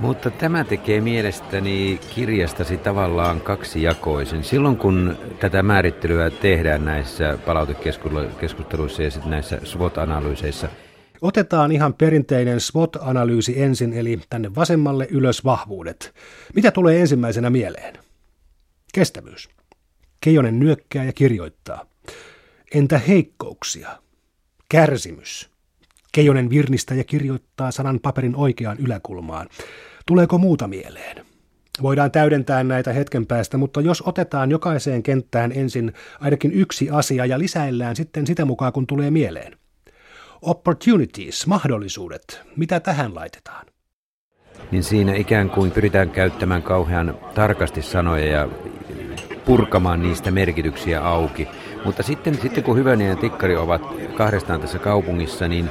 [0.00, 4.44] Mutta tämä tekee mielestäni kirjastasi tavallaan kaksijakoisen.
[4.44, 10.68] Silloin kun tätä määrittelyä tehdään näissä palautekeskusteluissa ja sitten näissä SWOT-analyyseissa,
[11.22, 16.14] Otetaan ihan perinteinen SWOT-analyysi ensin, eli tänne vasemmalle ylös vahvuudet.
[16.54, 17.94] Mitä tulee ensimmäisenä mieleen?
[18.94, 19.48] Kestävyys.
[20.20, 21.86] Keijonen nyökkää ja kirjoittaa.
[22.74, 23.88] Entä heikkouksia?
[24.68, 25.50] Kärsimys.
[26.12, 29.48] Keijonen virnistä ja kirjoittaa sanan paperin oikeaan yläkulmaan.
[30.06, 31.26] Tuleeko muuta mieleen?
[31.82, 37.38] Voidaan täydentää näitä hetken päästä, mutta jos otetaan jokaiseen kenttään ensin ainakin yksi asia ja
[37.38, 39.56] lisäillään sitten sitä mukaan, kun tulee mieleen.
[40.42, 43.66] Opportunities, mahdollisuudet, mitä tähän laitetaan?
[44.70, 48.48] Niin siinä ikään kuin pyritään käyttämään kauhean tarkasti sanoja ja
[49.44, 51.48] purkamaan niistä merkityksiä auki.
[51.84, 53.82] Mutta sitten, sitten kun Hyvänen ja Tikkari ovat
[54.16, 55.70] kahdestaan tässä kaupungissa, niin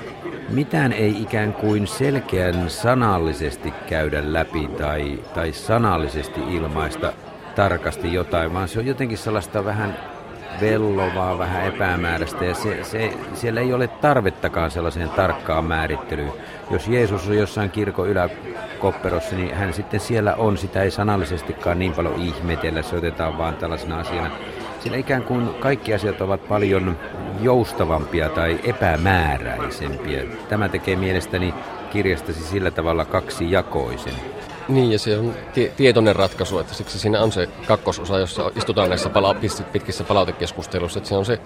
[0.49, 7.13] mitään ei ikään kuin selkeän sanallisesti käydä läpi tai, tai sanallisesti ilmaista
[7.55, 10.16] tarkasti jotain, vaan se on jotenkin sellaista vähän
[10.61, 16.33] vellovaa, vähän epämääräistä ja se, se, siellä ei ole tarvettakaan sellaiseen tarkkaan määrittelyyn.
[16.71, 21.93] Jos Jeesus on jossain kirkon yläkopperossa, niin hän sitten siellä on, sitä ei sanallisestikaan niin
[21.93, 24.31] paljon ihmetellä, se otetaan vaan tällaisena asiana.
[24.79, 26.97] Siinä ikään kuin kaikki asiat ovat paljon
[27.41, 30.23] joustavampia tai epämääräisempiä.
[30.49, 31.53] Tämä tekee mielestäni
[31.89, 34.36] kirjastasi sillä tavalla kaksi jakoisen.
[34.69, 38.89] Niin, ja se on tie- tietoinen ratkaisu, että siksi siinä on se kakkososa, jossa istutaan
[38.89, 39.35] näissä pala-
[39.71, 41.39] pitkissä palautekeskusteluissa, että se on se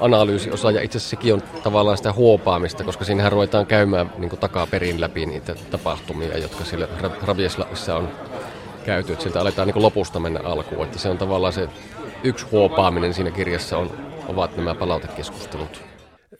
[0.00, 5.00] analyysiosa, ja itse asiassa sekin on tavallaan sitä huopaamista, koska siinähän ruvetaan käymään niin takaperin
[5.00, 6.88] läpi niitä tapahtumia, jotka siellä
[7.22, 8.08] Ravieslavissa on
[8.84, 11.68] käyty, että sieltä aletaan niin lopusta mennä alkuun, että se on tavallaan se
[12.24, 13.90] yksi huopaaminen siinä kirjassa on,
[14.28, 15.82] ovat nämä palautekeskustelut.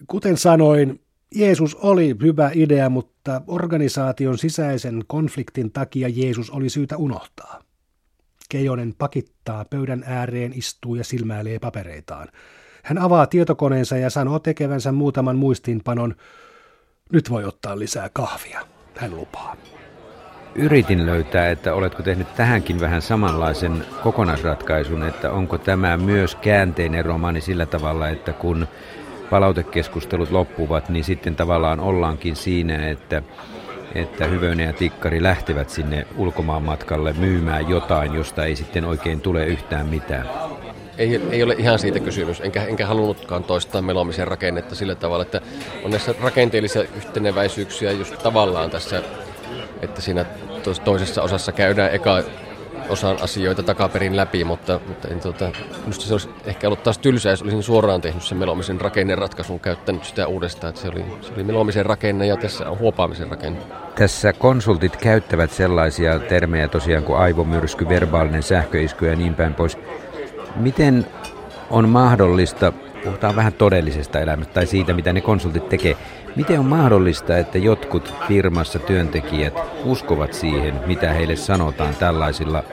[0.07, 1.01] Kuten sanoin,
[1.35, 7.63] Jeesus oli hyvä idea, mutta organisaation sisäisen konfliktin takia Jeesus oli syytä unohtaa.
[8.49, 12.29] Keijonen pakittaa pöydän ääreen, istuu ja silmäilee papereitaan.
[12.83, 16.15] Hän avaa tietokoneensa ja sanoo tekevänsä muutaman muistiinpanon.
[17.13, 18.61] Nyt voi ottaa lisää kahvia,
[18.97, 19.57] hän lupaa.
[20.55, 27.41] Yritin löytää, että oletko tehnyt tähänkin vähän samanlaisen kokonaisratkaisun, että onko tämä myös käänteinen romaani
[27.41, 28.67] sillä tavalla, että kun
[29.31, 33.23] palautekeskustelut loppuvat, niin sitten tavallaan ollaankin siinä, että,
[33.95, 39.47] että Hyvönen ja Tikkari lähtevät sinne ulkomaan matkalle myymään jotain, josta ei sitten oikein tule
[39.47, 40.29] yhtään mitään.
[40.99, 45.41] Ei, ei ole ihan siitä kysymys, enkä, enkä halunnutkaan toistaa melomisen rakennetta sillä tavalla, että
[45.85, 49.03] on näissä rakenteellisia yhteneväisyyksiä just tavallaan tässä,
[49.83, 50.25] että siinä
[50.85, 52.23] toisessa osassa käydään eka
[52.89, 57.33] osan asioita takaperin läpi, mutta, mutta en, tuota, minusta se olisi ehkä ollut taas tylsää,
[57.33, 61.45] jos olisin suoraan tehnyt sen melomisen rakenneratkaisun, käyttänyt sitä uudestaan, että se oli, se oli
[61.45, 63.59] melomisen rakenne ja tässä on huopaamisen rakenne.
[63.95, 69.79] Tässä konsultit käyttävät sellaisia termejä tosiaan kuin aivomyrsky, verbaalinen sähköisky ja niin päin pois.
[70.57, 71.07] Miten
[71.71, 72.73] on mahdollista,
[73.05, 75.97] puhutaan vähän todellisesta elämästä tai siitä, mitä ne konsultit tekee,
[76.37, 82.65] Miten on mahdollista, että jotkut firmassa työntekijät uskovat siihen, mitä heille sanotaan tällaisilla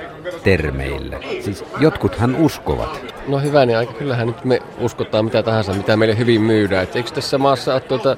[0.44, 1.20] termeillä?
[1.42, 3.16] Siis jotkuthan uskovat.
[3.28, 6.84] No hyvä, niin aika kyllähän nyt me uskotaan mitä tahansa, mitä meille hyvin myydään.
[6.84, 8.18] Et eikö tässä maassa ole tuota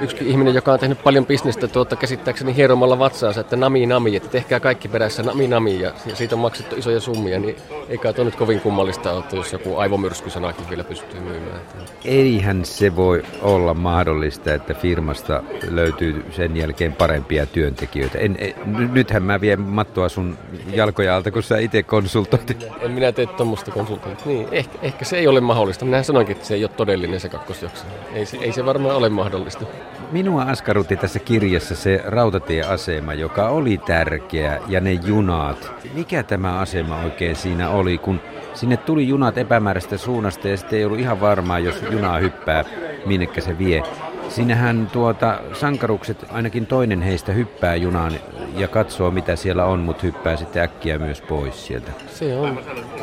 [0.00, 4.28] yksi ihminen, joka on tehnyt paljon bisnestä tuota, käsittääkseni hieromalla vatsaansa, että nami nami, että
[4.28, 7.56] tehkää kaikki perässä nami nami ja, ja siitä on maksettu isoja summia, niin
[7.88, 11.60] eikä tuo nyt kovin kummallista ole, jos joku aivomyrskysanakin vielä pystyy myymään.
[12.04, 18.18] Eihän se voi olla mahdollista, että firmasta löytyy sen jälkeen parempia työntekijöitä.
[18.18, 18.54] En, en,
[18.92, 20.38] nythän mä vien mattoa sun
[20.72, 22.66] jalkoja alta, kun sä itse konsultoit.
[22.80, 24.26] En minä tee tuommoista konsultointia.
[24.26, 25.84] Niin, ehkä, ehkä, se ei ole mahdollista.
[25.84, 27.84] Minä sanoinkin, että se ei ole todellinen se kakkosjakso.
[28.14, 29.64] Ei, ei se varmaan ole mahdollista.
[30.12, 35.72] Minua askarrutti tässä kirjassa se rautatieasema, joka oli tärkeä, ja ne junat.
[35.94, 38.20] Mikä tämä asema oikein siinä oli, kun
[38.54, 42.64] sinne tuli junat epämääräistä suunnasta ja sitten ei ollut ihan varmaa, jos junaa hyppää,
[43.06, 43.82] minnekä se vie.
[44.28, 48.12] Sinähän tuota, sankarukset, ainakin toinen heistä hyppää junaan
[48.56, 51.92] ja katsoo mitä siellä on, mutta hyppää sitten äkkiä myös pois sieltä.
[52.06, 52.58] Se on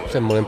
[0.07, 0.45] semmoinen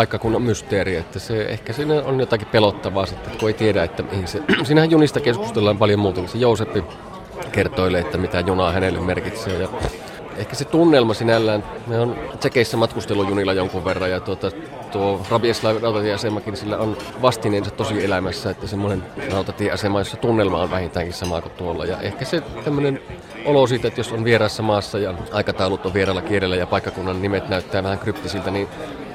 [0.00, 4.28] paikkakunnan mysteeri, että se, ehkä siinä on jotakin pelottavaa sitten, kun ei tiedä, että mihin
[4.28, 4.42] se...
[4.62, 6.84] Siinähän junista keskustellaan paljon muuta, se Jooseppi
[7.52, 9.68] kertoilee, että mitä junaa hänelle merkitsee ja
[10.36, 14.50] ehkä se tunnelma sinällään, me on Tsekeissä matkustelujunilla jonkun verran ja tuota,
[14.92, 21.14] tuo Rabieslav rautatieasemakin sillä on vastineensa tosi elämässä, että semmoinen rautatieasema, jossa tunnelma on vähintäänkin
[21.14, 21.84] sama kuin tuolla.
[21.84, 23.00] Ja ehkä se tämmöinen
[23.44, 27.48] olo siitä, että jos on vieraassa maassa ja aikataulut on vieraalla kielellä ja paikkakunnan nimet
[27.48, 28.68] näyttää vähän kryptisiltä, niin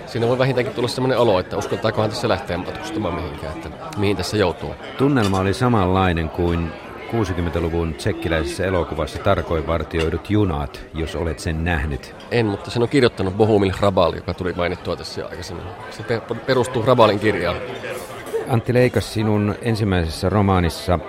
[0.05, 4.37] siinä voi vähintäänkin tulla sellainen olo, että uskaltaakohan tässä lähteä matkustamaan mihinkään, että mihin tässä
[4.37, 4.75] joutuu.
[4.97, 6.71] Tunnelma oli samanlainen kuin
[7.11, 12.15] 60-luvun tsekkiläisessä elokuvassa tarkoin vartioidut junat, jos olet sen nähnyt.
[12.31, 15.65] En, mutta sen on kirjoittanut Bohumil Rabal, joka tuli mainittua tässä aikaisemmin.
[15.89, 16.03] Se
[16.45, 17.57] perustuu Rabalin kirjaan.
[18.49, 20.99] Antti Leikas, sinun ensimmäisessä romaanissa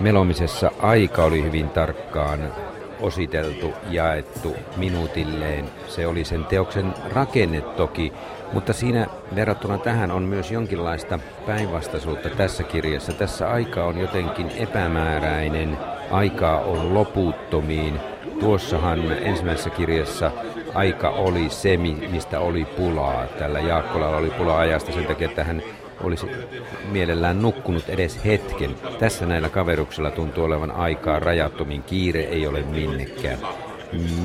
[0.00, 2.52] Melomisessa aika oli hyvin tarkkaan
[3.02, 5.64] ositeltu, jaettu minuutilleen.
[5.88, 8.12] Se oli sen teoksen rakenne toki,
[8.52, 13.12] mutta siinä verrattuna tähän on myös jonkinlaista päinvastaisuutta tässä kirjassa.
[13.12, 15.78] Tässä aika on jotenkin epämääräinen,
[16.10, 18.00] aikaa on loputtomiin.
[18.40, 20.30] Tuossahan ensimmäisessä kirjassa
[20.74, 21.76] aika oli se,
[22.10, 23.26] mistä oli pulaa.
[23.26, 25.62] Tällä Jaakkolalla oli pulaa ajasta sen takia, että hän
[26.02, 26.26] olisi
[26.90, 28.70] mielellään nukkunut edes hetken.
[28.98, 31.82] Tässä näillä kaveruksilla tuntuu olevan aikaa rajattomin.
[31.82, 33.38] Kiire ei ole minnekään.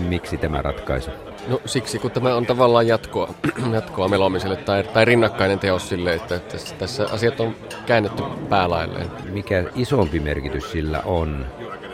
[0.07, 1.11] Miksi tämä ratkaisu?
[1.47, 3.33] No siksi, kun tämä on tavallaan jatkoa,
[3.73, 9.07] jatkoa melomiselle tai, tai rinnakkainen teos sille, että tässä, tässä asiat on käännetty päälailleen.
[9.29, 11.45] Mikä isompi merkitys sillä on,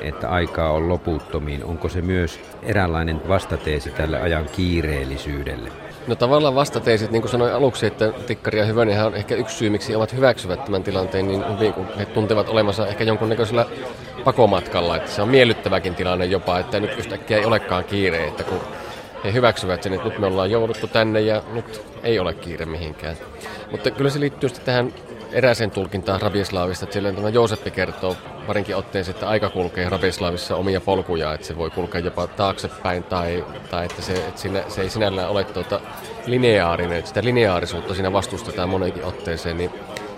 [0.01, 1.63] että aikaa on loputtomiin?
[1.63, 5.82] Onko se myös eräänlainen vastateesi tälle ajan kiireellisyydelle?
[6.07, 9.69] No tavallaan vastateesit, niin kuin sanoin aluksi, että Tikkari ja Hyvönen on ehkä yksi syy,
[9.69, 13.65] miksi ovat hyväksyvät tämän tilanteen niin hyvin, kun he tuntevat olemansa ehkä jonkunnäköisellä
[14.23, 14.95] pakomatkalla.
[14.95, 18.59] Että se on miellyttäväkin tilanne jopa, että nyt yhtäkkiä ei olekaan kiire, että kun
[19.23, 23.17] he hyväksyvät sen, että nyt me ollaan jouduttu tänne ja nyt ei ole kiire mihinkään.
[23.71, 24.93] Mutta kyllä se liittyy sitten tähän
[25.31, 30.81] erääseen tulkintaan Rabieslavista, että siellä tämä Jooseppi kertoo parinkin otteeseen, että aika kulkee Rabieslavissa omia
[30.81, 34.89] polkuja, että se voi kulkea jopa taaksepäin tai, tai että, se, että siinä, se ei
[34.89, 35.81] sinällään ole tuota
[36.25, 39.71] lineaarinen, että sitä lineaarisuutta siinä vastustetaan monenkin otteeseen, niin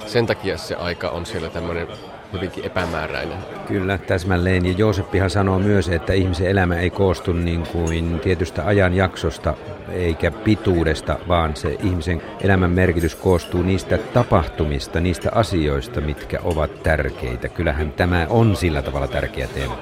[0.06, 1.88] sen takia se aika on siellä tämmöinen
[2.36, 3.38] hyvinkin epämääräinen.
[3.68, 4.66] Kyllä, täsmälleen.
[4.66, 9.54] Ja Jooseppihan sanoo myös, että ihmisen elämä ei koostu niin kuin tietystä ajanjaksosta
[9.92, 17.50] eikä pituudesta, vaan se ihmisen elämän merkitys koostuu niistä tapahtumista, niistä asioista, mitkä ovat tärkeitä.
[17.50, 19.78] Kyllähän tämä on sillä tavalla tärkeä teema.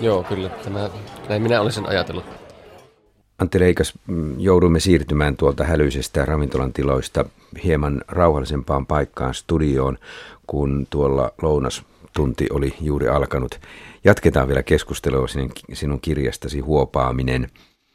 [0.00, 0.48] Joo, kyllä.
[0.48, 0.90] Tämä,
[1.28, 2.24] näin minä olisin ajatellut.
[3.38, 7.24] Antti Reikas, mm, joudumme siirtymään tuolta hälyisestä ravintolan tiloista
[7.64, 9.98] hieman rauhallisempaan paikkaan studioon,
[10.46, 11.32] kun tuolla
[12.18, 13.60] lounastunti oli juuri alkanut.
[14.04, 15.26] Jatketaan vielä keskustelua
[15.72, 17.48] sinun kirjastasi Huopaaminen.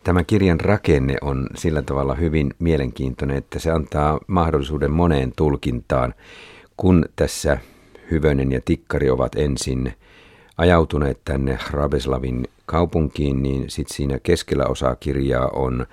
[0.03, 6.13] Tämä kirjan rakenne on sillä tavalla hyvin mielenkiintoinen, että se antaa mahdollisuuden moneen tulkintaan.
[6.77, 7.57] Kun tässä
[8.12, 9.93] Hyvönen ja Tikkari ovat ensin
[10.57, 15.86] ajautuneet tänne Rabeslavin kaupunkiin, niin sitten siinä keskellä osaa kirjaa on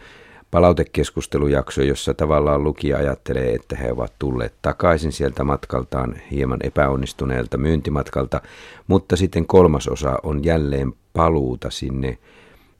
[0.50, 8.40] palautekeskustelujakso, jossa tavallaan lukija ajattelee, että he ovat tulleet takaisin sieltä matkaltaan hieman epäonnistuneelta myyntimatkalta,
[8.86, 12.18] mutta sitten kolmas osa on jälleen paluuta sinne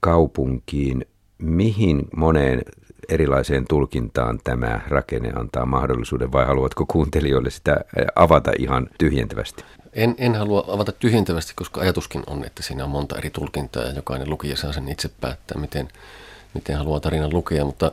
[0.00, 1.06] kaupunkiin,
[1.38, 2.62] mihin moneen
[3.09, 7.76] erilaiseen tulkintaan tämä rakenne antaa mahdollisuuden vai haluatko kuuntelijoille sitä
[8.16, 9.64] avata ihan tyhjentävästi?
[9.92, 13.92] En, en halua avata tyhjentävästi, koska ajatuskin on, että siinä on monta eri tulkintaa ja
[13.92, 15.88] jokainen lukija saa sen itse päättää, miten,
[16.54, 17.92] miten haluaa tarinan lukea, mutta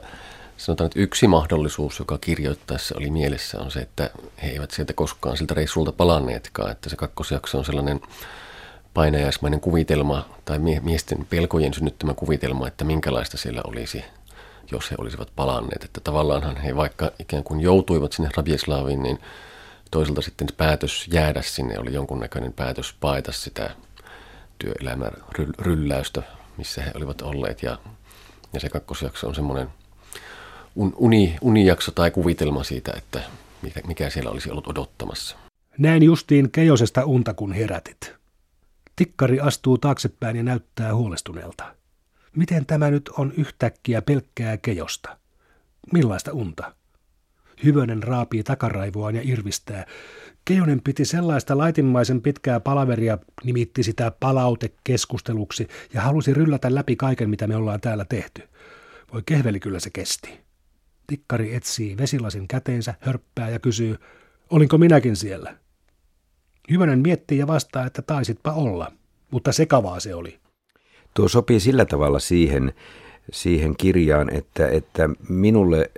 [0.57, 4.09] sanotaan, että yksi mahdollisuus, joka kirjoittaessa oli mielessä, on se, että
[4.43, 8.01] he eivät sieltä koskaan siltä reissulta palanneetkaan, että se kakkosjakso on sellainen
[8.93, 14.05] painajaismainen kuvitelma tai miesten pelkojen synnyttämä kuvitelma, että minkälaista siellä olisi,
[14.71, 15.83] jos he olisivat palanneet.
[15.83, 19.19] Että tavallaanhan he vaikka ikään kuin joutuivat sinne Rabieslaviin, niin
[19.91, 23.69] toisaalta sitten päätös jäädä sinne oli jonkunnäköinen päätös paeta sitä
[24.57, 25.11] työelämän
[25.59, 26.23] rylläystä,
[26.57, 27.63] missä he olivat olleet.
[27.63, 27.77] Ja,
[28.57, 29.67] ja se kakkosjakso on semmoinen
[30.75, 33.21] uni, unijakso tai kuvitelma siitä, että
[33.61, 35.37] mikä, mikä siellä olisi ollut odottamassa.
[35.77, 38.13] Näin justiin Keijosesta unta, kun herätit.
[38.95, 41.75] Tikkari astuu taaksepäin ja näyttää huolestuneelta.
[42.35, 45.17] Miten tämä nyt on yhtäkkiä pelkkää kejosta?
[45.93, 46.73] Millaista unta?
[47.63, 49.85] Hyvönen raapii takaraivoaan ja irvistää.
[50.47, 57.47] Keijonen piti sellaista laitimmaisen pitkää palaveria, nimitti sitä palautekeskusteluksi ja halusi ryllätä läpi kaiken, mitä
[57.47, 58.41] me ollaan täällä tehty.
[59.13, 60.39] Voi kehveli kyllä se kesti.
[61.07, 63.95] Tikkari etsii vesilasin käteensä, hörppää ja kysyy,
[64.49, 65.57] olinko minäkin siellä?
[66.71, 68.91] Hyvönen miettii ja vastaa, että taisitpa olla,
[69.31, 70.39] mutta sekavaa se oli.
[71.13, 72.73] Tuo sopii sillä tavalla siihen,
[73.31, 75.91] siihen kirjaan, että, että minulle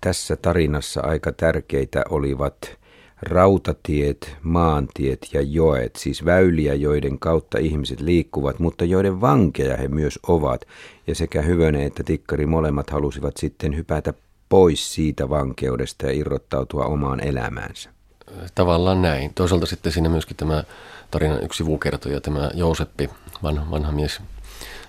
[0.00, 2.81] tässä tarinassa aika tärkeitä olivat
[3.22, 10.18] rautatiet, maantiet ja joet, siis väyliä, joiden kautta ihmiset liikkuvat, mutta joiden vankeja he myös
[10.28, 10.66] ovat.
[11.06, 14.14] Ja sekä Hyvönen että Tikkari molemmat halusivat sitten hypätä
[14.48, 17.90] pois siitä vankeudesta ja irrottautua omaan elämäänsä.
[18.54, 19.34] Tavallaan näin.
[19.34, 20.64] Toisaalta sitten siinä myöskin tämä
[21.10, 23.10] tarinan yksi sivukertoja, tämä Jooseppi,
[23.42, 24.20] vanha, vanha mies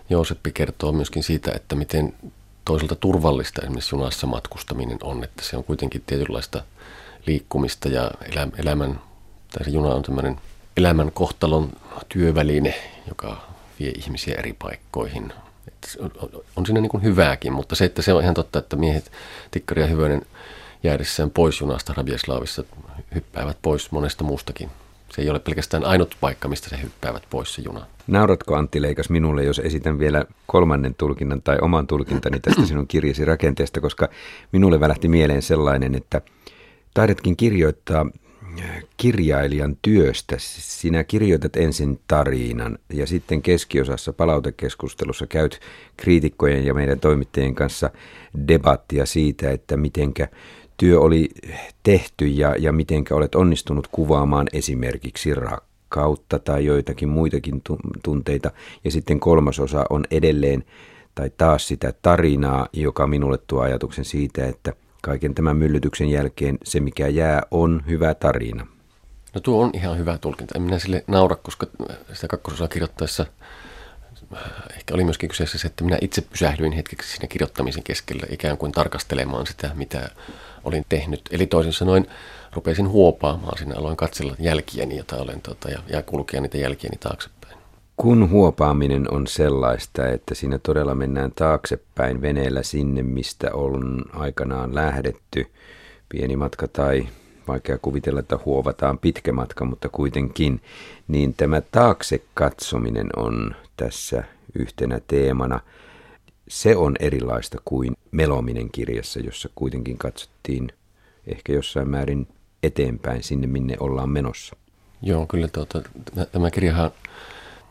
[0.09, 2.13] Jooseppi kertoo myöskin siitä, että miten
[2.65, 6.63] toisaalta turvallista esimerkiksi junassa matkustaminen on, että se on kuitenkin tietynlaista
[7.25, 8.11] liikkumista ja
[8.57, 8.99] elämän,
[9.53, 10.39] tai se juna on tämmöinen
[10.77, 11.69] elämän kohtalon
[12.09, 12.75] työväline,
[13.07, 13.41] joka
[13.79, 15.33] vie ihmisiä eri paikkoihin.
[16.55, 19.11] on siinä niin kuin hyvääkin, mutta se, että se on ihan totta, että miehet,
[19.51, 20.21] Tikkari ja Hyvönen
[20.83, 22.63] jäädessään pois junasta Rabiaslaavissa
[23.15, 24.69] hyppäävät pois monesta muustakin
[25.15, 27.85] se ei ole pelkästään ainut paikka, mistä se hyppäävät pois se juna.
[28.07, 33.25] Nauratko Antti Leikas minulle, jos esitän vielä kolmannen tulkinnan tai oman tulkintani tästä sinun kirjasi
[33.25, 34.09] rakenteesta, koska
[34.51, 36.21] minulle välähti mieleen sellainen, että
[36.93, 38.05] taidetkin kirjoittaa
[38.59, 40.35] äh, kirjailijan työstä.
[40.39, 45.59] Sinä kirjoitat ensin tarinan ja sitten keskiosassa palautekeskustelussa käyt
[45.97, 47.89] kriitikkojen ja meidän toimittajien kanssa
[48.47, 50.27] debattia siitä, että mitenkä
[50.77, 51.29] työ oli
[51.83, 57.61] tehty ja, ja miten olet onnistunut kuvaamaan esimerkiksi rakkautta tai joitakin muitakin
[58.03, 58.51] tunteita.
[58.83, 60.63] Ja sitten kolmas osa on edelleen
[61.15, 64.73] tai taas sitä tarinaa, joka minulle tuo ajatuksen siitä, että
[65.05, 68.67] kaiken tämän myllytyksen jälkeen se mikä jää on hyvä tarina.
[69.33, 70.53] No tuo on ihan hyvä tulkinta.
[70.55, 71.67] En minä sille naura, koska
[72.13, 73.25] sitä kakkososaa kirjoittaessa
[74.75, 78.71] ehkä oli myöskin kyseessä se, että minä itse pysähdyin hetkeksi siinä kirjoittamisen keskellä ikään kuin
[78.71, 80.09] tarkastelemaan sitä, mitä
[80.63, 81.21] olin tehnyt.
[81.31, 82.07] Eli toisin sanoen
[82.53, 87.57] rupesin huopaamaan sinne, aloin katsella jälkiäni, jota olen, tota, ja, ja kulkea niitä jälkiäni taaksepäin.
[87.97, 95.47] Kun huopaaminen on sellaista, että siinä todella mennään taaksepäin veneellä sinne, mistä on aikanaan lähdetty,
[96.09, 97.07] pieni matka tai
[97.47, 100.61] vaikea kuvitella, että huovataan pitkä matka, mutta kuitenkin,
[101.07, 104.23] niin tämä taakse katsominen on tässä
[104.55, 105.59] yhtenä teemana–
[106.47, 110.69] se on erilaista kuin Melominen kirjassa, jossa kuitenkin katsottiin
[111.27, 112.27] ehkä jossain määrin
[112.63, 114.55] eteenpäin sinne, minne ollaan menossa.
[115.01, 115.81] Joo, kyllä tuota,
[116.31, 116.91] tämä kirjahan,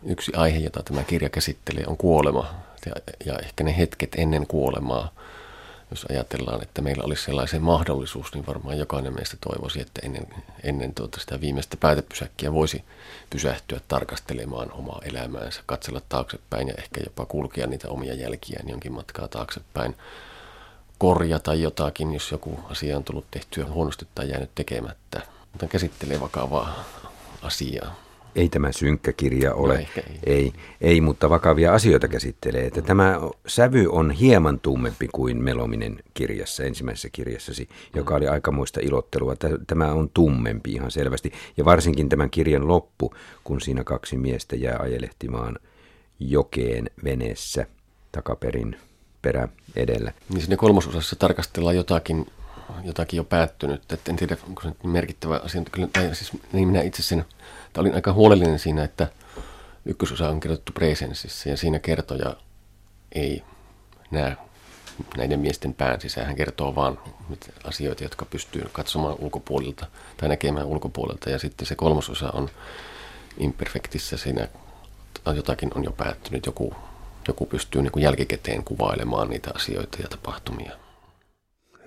[0.05, 2.55] yksi aihe, jota tämä kirja käsittelee, on kuolema
[2.87, 2.93] ja,
[3.25, 5.13] ja ehkä ne hetket ennen kuolemaa,
[5.91, 10.27] jos ajatellaan, että meillä olisi sellaisen mahdollisuus, niin varmaan jokainen meistä toivoisi, että ennen,
[10.63, 12.85] ennen tuota sitä viimeistä päätepysäkkiä voisi
[13.31, 19.29] pysähtyä tarkastelemaan omaa elämäänsä, katsella taaksepäin ja ehkä jopa kulkea niitä omia jälkiään jonkin matkaa
[19.29, 19.97] taaksepäin,
[20.99, 25.23] korjata jotakin, jos joku asia on tullut tehtyä huonosti tai jäänyt tekemättä.
[25.53, 26.85] Mutta käsittelee vakavaa
[27.43, 27.95] asiaa.
[28.37, 29.75] Ei tämä synkkä kirja ole.
[29.75, 30.19] No ei.
[30.27, 30.53] ei.
[30.81, 32.67] Ei, mutta vakavia asioita käsittelee.
[32.67, 39.35] Että tämä sävy on hieman tummempi kuin Melominen kirjassa, ensimmäisessä kirjassasi, joka oli aikamoista ilottelua.
[39.67, 41.33] Tämä on tummempi ihan selvästi.
[41.57, 43.15] Ja varsinkin tämän kirjan loppu,
[43.45, 45.59] kun siinä kaksi miestä jää ajelehtimaan
[46.21, 47.67] jokeen veneessä
[48.13, 48.77] takaperin
[49.23, 50.13] perä edellä.
[50.29, 52.27] Niin siinä kolmososassa tarkastellaan jotakin,
[52.85, 53.93] jotakin jo päättynyt.
[53.93, 55.63] Et en tiedä, onko se merkittävä asia.
[55.73, 57.25] Kyllä, tai siis, niin minä itse sen
[57.73, 59.09] Tämä olin aika huolellinen siinä, että
[59.85, 62.37] ykkösosa on kirjoitettu presenssissä ja siinä kertoja
[63.13, 63.43] ei
[64.11, 64.37] näe
[65.17, 66.27] näiden miesten pään sisään.
[66.27, 66.99] Hän kertoo vaan
[67.65, 71.31] asioita, jotka pystyy katsomaan ulkopuolelta tai näkemään ulkopuolelta.
[71.31, 72.51] Ja sitten se kolmososa on
[73.39, 74.17] imperfektissä.
[74.17, 74.49] Siinä
[75.35, 76.47] jotakin on jo päättynyt.
[76.47, 76.75] Joku,
[77.29, 80.82] joku pystyy niin kuin jälkikäteen kuvailemaan niitä asioita ja tapahtumia.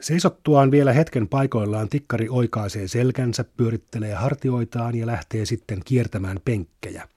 [0.05, 7.07] Seisottuaan vielä hetken paikoillaan tikkari oikaisee selkänsä, pyörittelee hartioitaan ja lähtee sitten kiertämään penkkejä.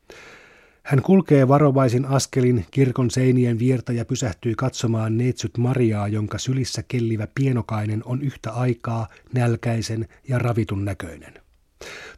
[0.82, 7.28] Hän kulkee varovaisin askelin kirkon seinien viertä ja pysähtyy katsomaan neitsyt Mariaa, jonka sylissä kellivä
[7.34, 11.34] pienokainen on yhtä aikaa nälkäisen ja ravitun näköinen.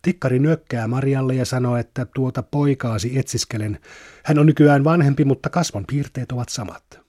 [0.03, 3.79] Tikkari nyökkää Marialle ja sanoo, että tuota poikaasi etsiskelen.
[4.25, 7.01] Hän on nykyään vanhempi, mutta kasvon piirteet ovat samat.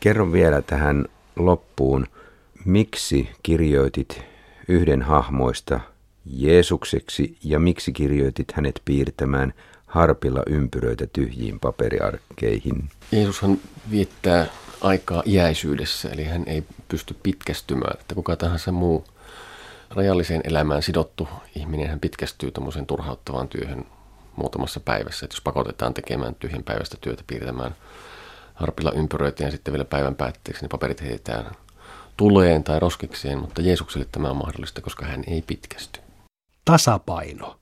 [0.00, 1.04] Kerron vielä tähän
[1.36, 2.06] loppuun–
[2.64, 4.22] miksi kirjoitit
[4.68, 5.80] yhden hahmoista
[6.26, 9.54] Jeesukseksi ja miksi kirjoitit hänet piirtämään
[9.86, 12.90] harpilla ympyröitä tyhjiin paperiarkkeihin?
[13.12, 13.58] Jeesushan
[13.90, 14.46] viettää
[14.80, 18.00] aikaa iäisyydessä, eli hän ei pysty pitkästymään.
[18.00, 19.04] Että kuka tahansa muu
[19.90, 23.84] rajalliseen elämään sidottu ihminen, hän pitkästyy tuommoisen turhauttavaan työhön
[24.36, 25.26] muutamassa päivässä.
[25.26, 27.74] Että jos pakotetaan tekemään tyhjän päivästä työtä, piirtämään
[28.54, 31.50] harpilla ympyröitä ja sitten vielä päivän päätteeksi, niin paperit heitetään
[32.20, 36.00] tuleen tai roskikseen, mutta Jeesukselle tämä on mahdollista, koska hän ei pitkästy.
[36.64, 37.60] Tasapaino,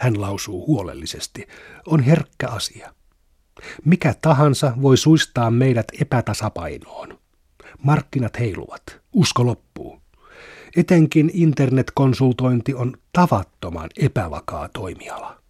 [0.00, 1.46] hän lausuu huolellisesti,
[1.86, 2.94] on herkkä asia.
[3.84, 7.18] Mikä tahansa voi suistaa meidät epätasapainoon.
[7.82, 8.82] Markkinat heiluvat,
[9.12, 10.00] usko loppuu.
[10.76, 15.42] Etenkin internetkonsultointi on tavattoman epävakaa toimiala.